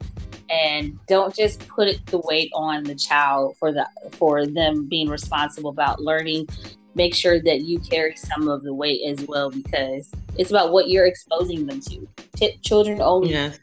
[0.50, 5.08] And don't just put it, the weight on the child for the for them being
[5.08, 6.48] responsible about learning.
[6.96, 10.88] Make sure that you carry some of the weight as well because it's about what
[10.88, 12.08] you're exposing them to.
[12.34, 13.60] T- children only yes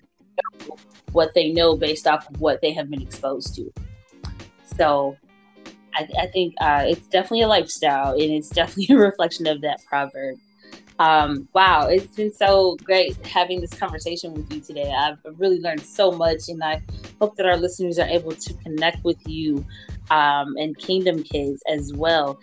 [1.17, 3.73] what they know based off of what they have been exposed to.
[4.77, 5.17] So
[5.95, 9.83] I, I think uh, it's definitely a lifestyle and it's definitely a reflection of that
[9.83, 10.37] proverb.
[10.99, 14.91] Um, wow, it's been so great having this conversation with you today.
[14.91, 16.81] I've really learned so much, and I
[17.19, 19.63] hope that our listeners are able to connect with you
[20.09, 22.39] um, and Kingdom Kidz as well.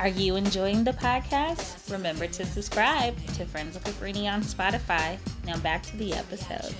[0.00, 1.90] Are you enjoying the podcast?
[1.90, 5.18] Remember to subscribe to Friends of Cabrini on Spotify.
[5.44, 6.72] Now back to the episode.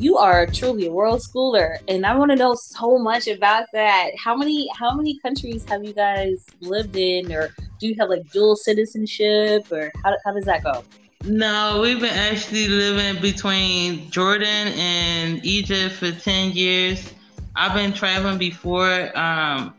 [0.00, 4.10] You are truly a world schooler, and I want to know so much about that.
[4.18, 8.28] How many how many countries have you guys lived in, or do you have like
[8.32, 10.82] dual citizenship, or how, how does that go?
[11.24, 17.12] No, we've been actually living between Jordan and Egypt for 10 years.
[17.54, 19.72] I've been traveling before, um,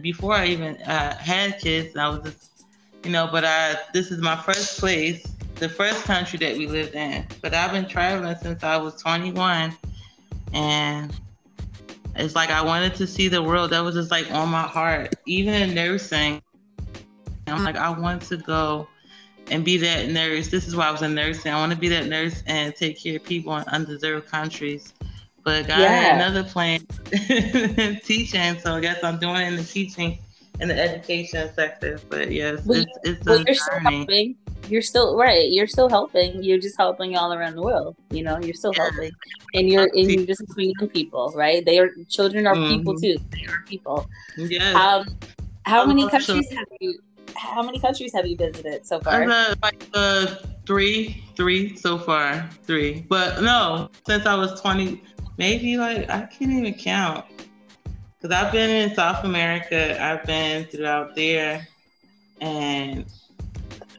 [0.00, 1.94] before I even uh, had kids.
[1.94, 2.64] I was just,
[3.04, 5.26] you know, but I, this is my first place,
[5.56, 7.26] the first country that we lived in.
[7.42, 9.76] But I've been traveling since I was 21.
[10.54, 11.14] And
[12.16, 13.72] it's like I wanted to see the world.
[13.72, 15.14] That was just like on my heart.
[15.26, 16.40] Even in nursing,
[17.46, 18.88] I'm like, I want to go
[19.50, 20.48] and be that nurse.
[20.48, 21.44] This is why I was a nurse.
[21.44, 24.92] And I want to be that nurse and take care of people in undeserved countries
[25.44, 25.88] But God yeah.
[25.88, 26.80] had another plan
[28.04, 30.18] teaching, so I guess I'm doing in the teaching
[30.60, 32.00] in the education sector.
[32.08, 34.36] But yes, well, it's, it's well, you're still helping.
[34.68, 35.50] You're still right.
[35.50, 36.42] You're still helping.
[36.42, 37.96] You're just helping all around the world.
[38.10, 38.82] You know, you're still yeah.
[38.82, 39.10] helping,
[39.54, 41.64] and you're and you're just young people, right?
[41.64, 42.76] They are children are mm-hmm.
[42.78, 43.16] people too.
[43.30, 44.08] They are people.
[44.36, 44.72] Yeah.
[44.72, 45.16] Um,
[45.62, 46.98] how many countries have you?
[47.36, 49.22] How many countries have you visited so far?
[49.22, 53.04] Uh, like uh, three, three so far, three.
[53.08, 55.02] But no, since I was twenty,
[55.36, 57.24] maybe like I can't even count.
[58.20, 61.68] Cause I've been in South America, I've been throughout there,
[62.40, 63.04] and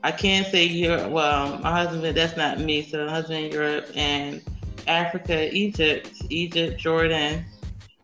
[0.04, 1.10] I can't say Europe.
[1.10, 2.82] Well, my husband, that's not me.
[2.84, 4.42] So my husband, Europe and
[4.88, 7.46] Africa, Egypt, Egypt, Jordan.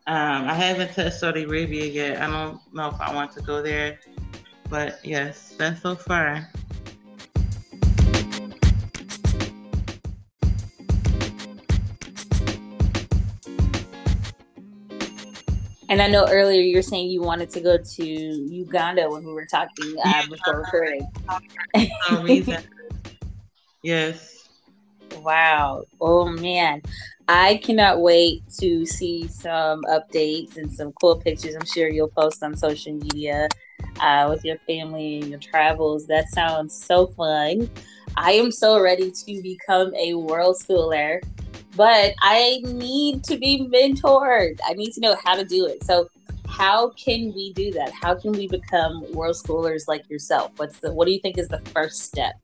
[0.06, 2.22] Um, I haven't touched Saudi Arabia yet.
[2.22, 3.98] I don't know if I want to go there,
[4.68, 6.48] but yes, that's so far.
[15.88, 19.32] And I know earlier you were saying you wanted to go to Uganda when we
[19.32, 21.08] were talking uh, before recording.
[22.10, 22.64] no reason.
[23.82, 24.48] yes.
[25.18, 25.84] Wow.
[26.00, 26.82] Oh man.
[27.28, 31.54] I cannot wait to see some updates and some cool pictures.
[31.54, 33.48] I'm sure you'll post on social media
[34.00, 36.06] uh, with your family and your travels.
[36.06, 37.70] That sounds so fun.
[38.16, 41.20] I am so ready to become a world schooler
[41.76, 44.58] but I need to be mentored.
[44.66, 45.84] I need to know how to do it.
[45.84, 46.08] So,
[46.48, 47.92] how can we do that?
[47.92, 50.52] How can we become world schoolers like yourself?
[50.56, 52.34] What's the what do you think is the first step?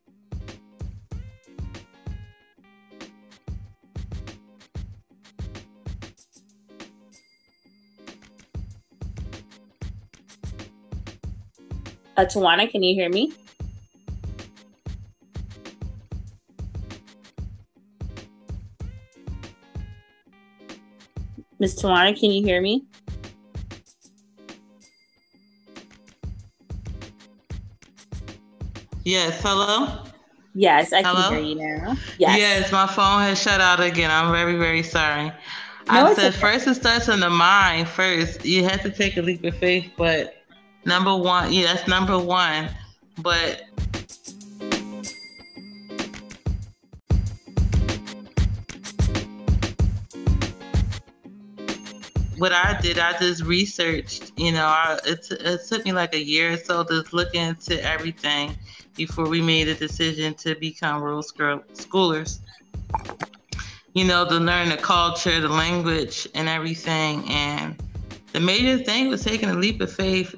[12.17, 13.33] Uh, Tawana, can you hear me?
[21.59, 22.85] Miss Tawana, can you hear me?
[29.05, 30.05] Yes, hello?
[30.55, 31.31] Yes, I hello?
[31.31, 31.97] can hear you now.
[32.19, 32.39] Yes.
[32.39, 34.11] Yes, my phone has shut out again.
[34.11, 35.33] I'm very, very sorry.
[35.89, 36.41] No, I said okay.
[36.41, 38.45] first it starts in the mind first.
[38.45, 40.42] You have to take a leap of faith, but
[40.85, 42.69] number one, yeah, that's number one.
[43.19, 43.63] But
[52.43, 54.33] what I did, I just researched.
[54.37, 57.81] You know, I, it, it took me like a year or so to look into
[57.85, 58.57] everything
[58.97, 62.41] before we made a decision to become world schoolers.
[63.95, 67.23] You know, to learn the culture, the language, and everything.
[67.29, 67.81] And
[68.33, 70.35] the major thing was taking a leap of faith.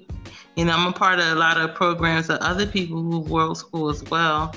[0.57, 3.59] You know, I'm a part of a lot of programs of other people who world
[3.59, 4.55] school as well.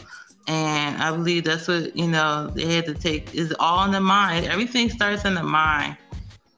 [0.48, 4.00] And I believe that's what, you know, they had to take is all in the
[4.00, 4.45] mind.
[4.45, 5.98] Everything starts in the mind,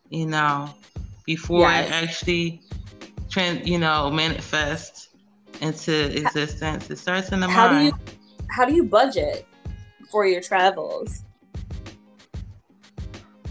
[0.10, 0.70] you know
[1.30, 1.88] before yes.
[1.88, 2.62] it actually,
[3.30, 5.10] trans, you know, manifests
[5.62, 6.90] into existence.
[6.90, 7.56] It starts in the mind.
[7.56, 7.94] how mind.
[7.94, 8.18] Do you,
[8.50, 9.46] how do you budget
[10.10, 11.24] for your travels?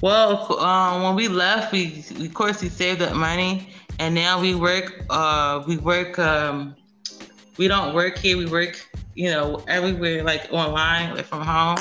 [0.01, 3.69] Well, um, when we left, we, we of course we saved up money,
[3.99, 5.05] and now we work.
[5.11, 6.19] Uh, we work.
[6.19, 6.77] Um,
[7.57, 8.37] we don't work here.
[8.37, 8.81] We work,
[9.15, 11.79] you know, everywhere, like online, like from home.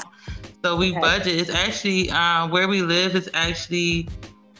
[0.63, 0.99] So we okay.
[0.99, 1.36] budget.
[1.36, 4.09] It's actually uh, where we live is actually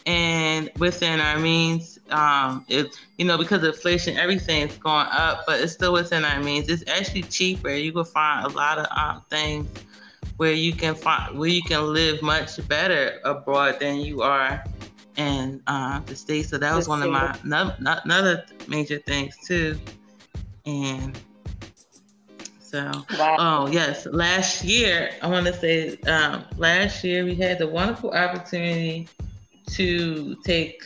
[0.06, 1.98] and within our means.
[2.10, 6.40] Um, it you know because of inflation, everything's going up, but it's still within our
[6.42, 6.68] means.
[6.68, 7.70] It's actually cheaper.
[7.70, 9.68] You can find a lot of um, things
[10.38, 14.64] where you can find where you can live much better abroad than you are
[15.18, 16.48] in uh, the state.
[16.48, 19.78] So that was one of my no, another major things too,
[20.64, 21.18] and.
[22.60, 23.36] So, wow.
[23.38, 28.10] oh yes, last year I want to say um, last year we had the wonderful
[28.10, 29.08] opportunity
[29.70, 30.82] to take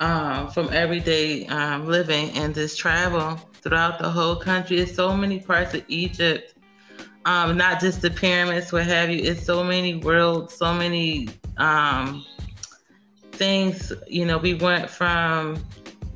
[0.00, 4.78] um, from everyday um, living and just travel throughout the whole country.
[4.78, 6.54] It's so many parts of Egypt,
[7.24, 9.22] um, not just the pyramids, what have you.
[9.22, 12.24] It's so many worlds, so many um,
[13.34, 13.92] things.
[14.06, 15.62] You know, we went from,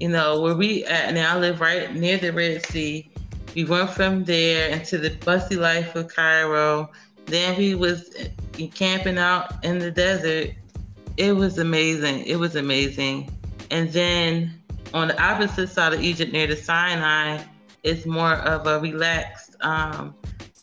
[0.01, 1.37] you know, where we at now.
[1.37, 3.11] I live right near the Red Sea.
[3.55, 6.91] We went from there into the busy life of Cairo.
[7.27, 8.11] Then we was
[8.75, 10.55] camping out in the desert
[11.19, 12.25] it was amazing.
[12.25, 13.37] It was amazing.
[13.71, 14.55] And then
[14.95, 17.43] on the opposite side of Egypt, near the Sinai,
[17.83, 19.57] it's more of a relaxed.
[19.61, 20.15] Um,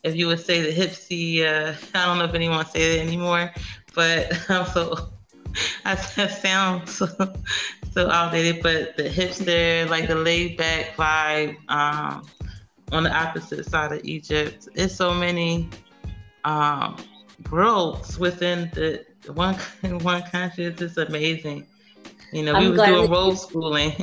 [0.03, 3.51] if you would say the hipsy, uh, I don't know if anyone say that anymore,
[3.93, 5.09] but I'm so
[5.85, 7.07] I sound so
[7.91, 8.61] so outdated.
[8.63, 12.27] But the hipster, like the laid back vibe, um,
[12.91, 15.69] on the opposite side of Egypt, it's so many
[16.43, 16.97] um,
[17.51, 19.55] worlds within the one
[20.01, 21.65] one country is just amazing.
[22.31, 23.93] You know, I'm we were doing road schooling.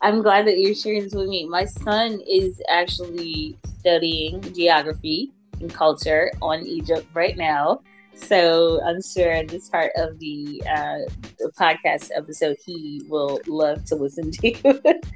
[0.00, 1.46] I'm glad that you're sharing this with me.
[1.46, 7.80] My son is actually studying geography and culture on Egypt right now.
[8.14, 10.98] So I'm sure this part of the, uh,
[11.38, 15.00] the podcast episode he will love to listen to.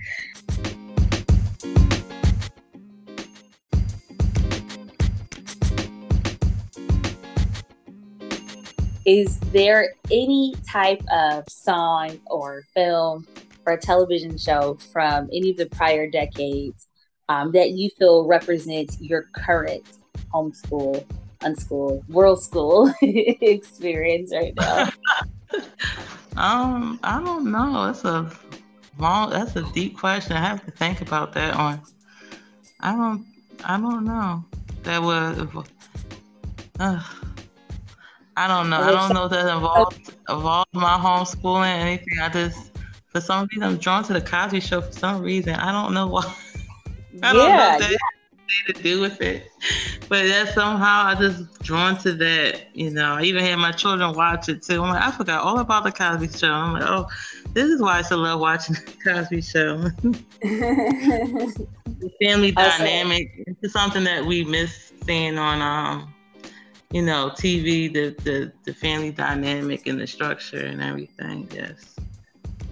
[9.07, 13.27] is there any type of song or film
[13.67, 16.89] or a television show from any of the prior decades
[17.29, 19.85] um, that you feel represents your current
[20.33, 21.05] homeschool,
[21.45, 24.91] unschool, world school experience right now?
[26.37, 27.87] um, I don't know.
[27.87, 28.31] That's a
[28.99, 29.31] long.
[29.31, 30.37] That's a deep question.
[30.37, 31.81] I have to think about that one.
[32.81, 33.27] I don't.
[33.65, 34.45] I don't know.
[34.83, 35.65] That was.
[36.81, 37.03] Uh,
[38.37, 38.81] I don't know.
[38.81, 42.19] I don't know if that involved involved my homeschooling anything.
[42.21, 42.73] I just
[43.09, 45.55] for some reason I'm drawn to the Cosby Show for some reason.
[45.55, 46.23] I don't know why.
[47.23, 48.73] I don't know that yeah.
[48.75, 49.47] to do with it,
[50.09, 52.75] but that somehow I just drawn to that.
[52.75, 54.83] You know, I even had my children watch it too.
[54.83, 56.51] I'm like, I forgot all about the Cosby Show.
[56.51, 57.07] I'm like, oh,
[57.53, 59.79] this is why I still love watching the Cosby Show.
[60.41, 63.45] the family dynamic.
[63.63, 66.15] It's something that we miss seeing on um
[66.95, 71.51] you know, TV, the, the, the family dynamic and the structure and everything.
[71.53, 71.97] Yes.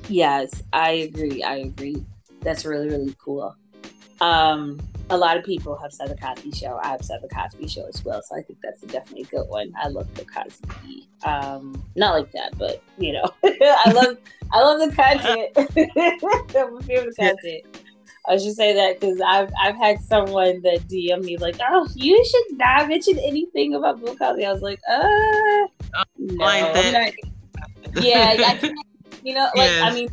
[0.09, 1.43] Yes, I agree.
[1.43, 1.97] I agree.
[2.41, 3.57] That's really, really cool.
[4.21, 6.81] Um, a lot of people have said the Cosby Show.
[6.83, 9.49] I've said the Cosby Show as well, so I think that's a definitely a good
[9.49, 9.73] one.
[9.77, 11.09] I love the Cosby.
[11.25, 14.17] Um, not like that, but you know, I love
[14.53, 15.51] I love the content.
[16.57, 17.85] I'm a fan of the content.
[18.29, 22.25] I should say that because I've I've had someone that DM me like, "Oh, you
[22.25, 25.69] should not mention anything about Bill Cosby." I was like, "Uh, oh,
[26.19, 27.17] no, like
[28.01, 28.75] yeah, I
[29.25, 29.83] you know, like yes.
[29.83, 30.09] I mean,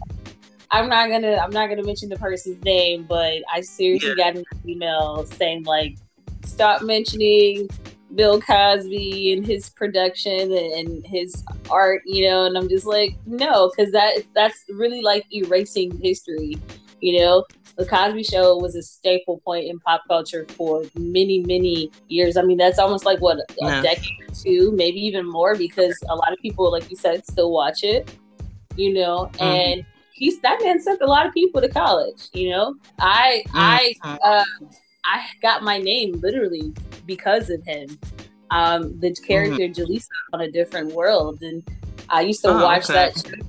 [0.72, 4.34] I'm not gonna I'm not gonna mention the person's name, but I seriously yeah.
[4.34, 5.98] got an email saying like,
[6.46, 7.70] stop mentioning
[8.16, 13.70] Bill Cosby and his production and his art, you know, and I'm just like, no,
[13.70, 16.56] because that that's really like erasing history,
[17.02, 17.46] you know
[17.80, 22.36] the Cosby Show was a staple point in pop culture for many, many years.
[22.36, 23.82] I mean, that's almost like what a yeah.
[23.82, 27.52] decade or two, maybe even more, because a lot of people, like you said, still
[27.52, 28.12] watch it.
[28.76, 29.44] You know, mm-hmm.
[29.44, 29.86] and
[30.20, 32.30] he's that man sent a lot of people to college.
[32.34, 33.58] You know, I mm-hmm.
[33.58, 34.46] I uh,
[35.06, 36.74] I got my name literally
[37.06, 37.98] because of him.
[38.52, 39.82] Um, the character mm-hmm.
[39.82, 41.64] Jaleesa on a different world, and
[42.10, 42.94] I used to oh, watch okay.
[42.94, 43.26] that.
[43.26, 43.46] Show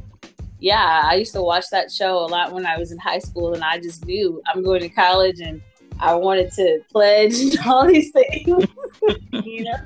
[0.60, 3.54] yeah, I used to watch that show a lot when I was in high school,
[3.54, 5.60] and I just knew I'm going to college and
[5.98, 8.66] I wanted to pledge and all these things,
[9.32, 9.76] you know.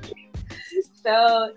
[1.03, 1.53] So,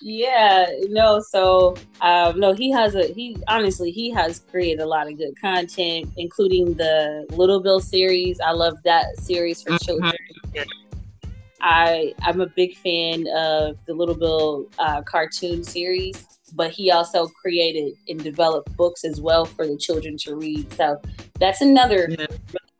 [0.00, 5.10] yeah, no, so um, no, he has a he honestly he has created a lot
[5.10, 8.40] of good content, including the Little Bill series.
[8.40, 10.12] I love that series for children.
[10.46, 11.30] Mm-hmm.
[11.60, 17.26] I I'm a big fan of the Little Bill uh, cartoon series but he also
[17.28, 20.72] created and developed books as well for the children to read.
[20.74, 21.00] So
[21.38, 22.26] that's another yeah.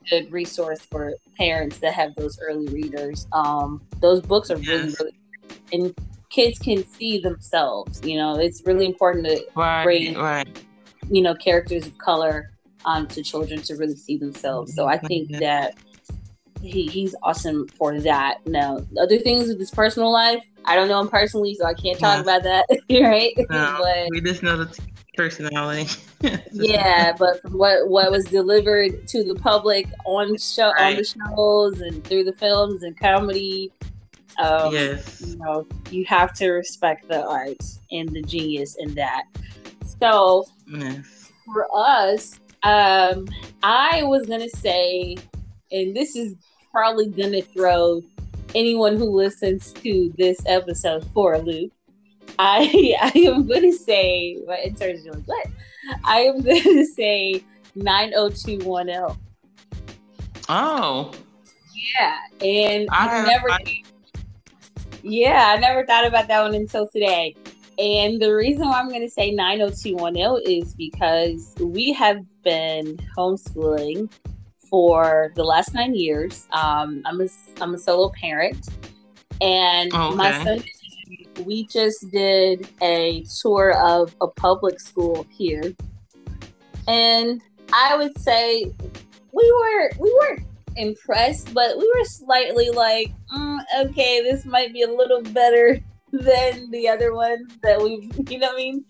[0.09, 3.27] good resource for parents that have those early readers.
[3.33, 5.01] Um, those books are really, yes.
[5.01, 5.19] really,
[5.73, 5.95] and
[6.31, 8.01] kids can see themselves.
[8.03, 10.65] You know, it's really important to right, bring, right.
[11.11, 12.53] you know, characters of color
[12.85, 14.75] um, to children to really see themselves.
[14.75, 15.77] So I think that
[16.63, 18.39] he, he's awesome for that.
[18.47, 21.99] Now, other things with his personal life, I don't know him personally, so I can't
[21.99, 22.23] talk yeah.
[22.23, 23.33] about that, right?
[23.51, 24.79] No, but, we just know the
[25.17, 25.91] personality.
[26.53, 30.93] yeah, but from what what was delivered to the public on show right.
[30.93, 33.73] on the shows and through the films and comedy,
[34.41, 39.25] um, yes, you know, you have to respect the art and the genius in that.
[40.01, 41.31] So, yes.
[41.45, 43.29] for us, um,
[43.63, 45.17] I was gonna say,
[45.71, 46.35] and this is
[46.73, 48.03] probably gonna throw
[48.55, 51.73] anyone who listens to this episode for a loop.
[52.39, 55.47] I I am gonna say my intern's doing what?
[56.05, 59.19] I am gonna say nine oh two one L.
[60.49, 61.13] Oh.
[61.99, 62.17] Yeah.
[62.43, 63.83] And I, never I,
[65.03, 67.35] Yeah, I never thought about that one until today.
[67.79, 74.11] And the reason why I'm going to say 90210 is because we have been homeschooling
[74.69, 76.47] for the last nine years.
[76.53, 77.29] Um, I'm a
[77.61, 78.69] I'm a solo parent,
[79.41, 80.17] and oh, okay.
[80.17, 80.65] my son.
[81.45, 85.75] We just did a tour of a public school here,
[86.87, 87.41] and
[87.73, 88.71] I would say
[89.33, 90.47] we were we weren't
[90.77, 95.81] impressed, but we were slightly like, mm, okay, this might be a little better
[96.13, 98.85] than the other ones that we've, you know what I mean,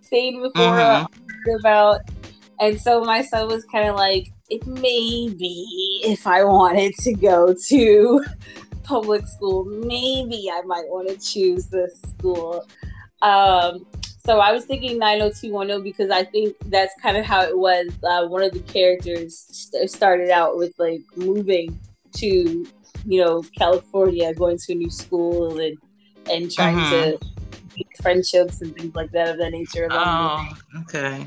[0.00, 1.56] seen before mm-hmm.
[1.58, 2.00] about.
[2.60, 7.12] And so my son was kind of like, it may be if I wanted to
[7.14, 8.24] go to
[8.84, 12.66] public school, maybe I might want to choose this school.
[13.22, 13.86] Um,
[14.24, 17.88] so I was thinking 90210 because I think that's kind of how it was.
[18.02, 21.78] Uh, one of the characters st- started out with like moving
[22.16, 22.66] to,
[23.06, 25.78] you know, California, going to a new school and
[26.30, 26.90] and trying uh-huh.
[26.90, 27.18] to
[27.76, 29.86] make friendships and things like that of that nature.
[29.90, 30.46] Oh,
[30.80, 31.26] okay.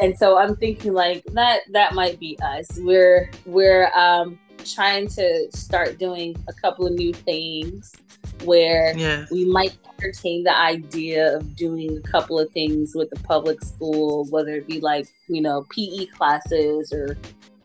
[0.00, 2.78] And so I'm thinking like that that might be us.
[2.78, 7.92] We're we're um trying to start doing a couple of new things
[8.44, 8.94] where
[9.30, 14.26] we might entertain the idea of doing a couple of things with the public school,
[14.26, 17.16] whether it be like, you know, PE classes or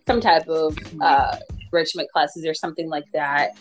[0.08, 1.38] some type of uh,
[1.74, 3.52] enrichment classes or something like that.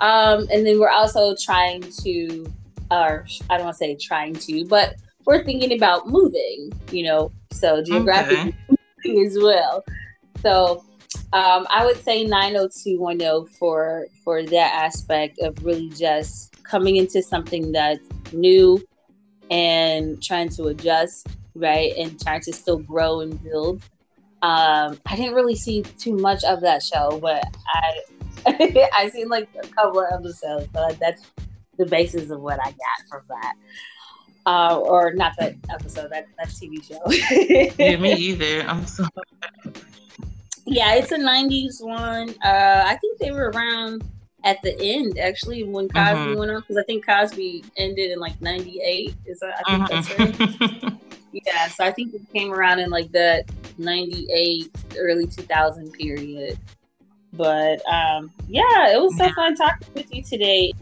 [0.00, 2.46] Um, and then we're also trying to,
[2.90, 7.32] or I don't want to say trying to, but we're thinking about moving, you know,
[7.50, 8.54] so geographically
[9.06, 9.26] okay.
[9.26, 9.84] as well.
[10.42, 10.84] So
[11.32, 17.72] um, I would say 90210 for for that aspect of really just coming into something
[17.72, 18.00] that's
[18.32, 18.84] new
[19.50, 23.82] and trying to adjust, right, and trying to still grow and build.
[24.44, 28.02] Um, I didn't really see too much of that show, but I
[28.94, 31.22] I seen like a couple of episodes, but that's
[31.78, 33.54] the basis of what I got from that.
[34.44, 37.00] Uh, or not that episode, that that TV show.
[37.78, 38.68] yeah, me either.
[38.68, 39.08] I'm sorry.
[40.66, 42.28] yeah, it's a '90s one.
[42.44, 44.04] Uh, I think they were around
[44.44, 46.38] at the end actually when Cosby mm-hmm.
[46.38, 49.14] went on because I think Cosby ended in like '98.
[49.24, 50.60] Is that I think mm-hmm.
[50.60, 50.92] that's right.
[51.32, 53.48] yeah, so I think it came around in like that
[53.78, 56.58] '98, early 2000 period.
[57.32, 60.72] But um, yeah, it was so fun talking with you today.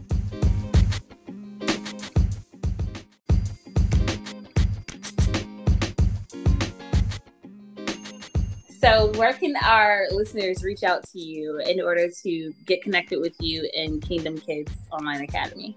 [8.83, 13.33] So, where can our listeners reach out to you in order to get connected with
[13.39, 15.73] you in Kingdom Kidz Online Academy?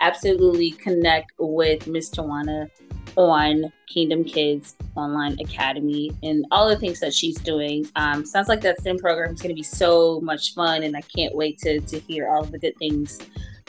[0.00, 2.68] absolutely connect with Miss Tawana
[3.16, 7.86] on Kingdom Kidz Online Academy and all the things that she's doing.
[7.96, 11.02] Um, sounds like that STEM program is going to be so much fun, and I
[11.02, 13.18] can't wait to, to hear all the good things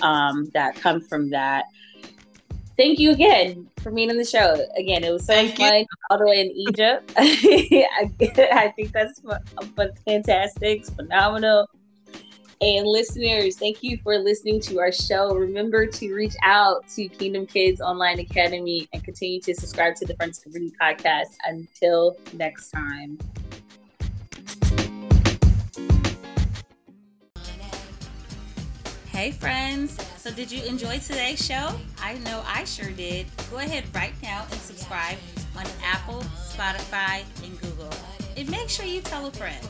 [0.02, 1.66] um, that come from that
[2.78, 4.66] thank you again for being on the show.
[4.76, 5.86] Again, it was so thank fun you.
[6.10, 7.14] all the way in Egypt.
[7.18, 8.10] I,
[8.54, 9.22] I, think that's
[10.06, 11.68] fantastic, phenomenal.
[12.62, 15.34] And listeners, thank you for listening to our show.
[15.34, 20.16] Remember to reach out to Kingdom Kidz Online Academy and continue to subscribe to the
[20.16, 21.38] Friends Community Podcast.
[21.46, 23.18] Until next time.
[29.08, 29.98] Hey, friends.
[30.18, 31.72] So, did you enjoy today's show?
[32.00, 33.26] I know I sure did.
[33.50, 35.18] Go ahead right now and subscribe
[35.58, 37.90] on Apple, Spotify, and Google.
[38.38, 39.68] And make sure you tell a friend.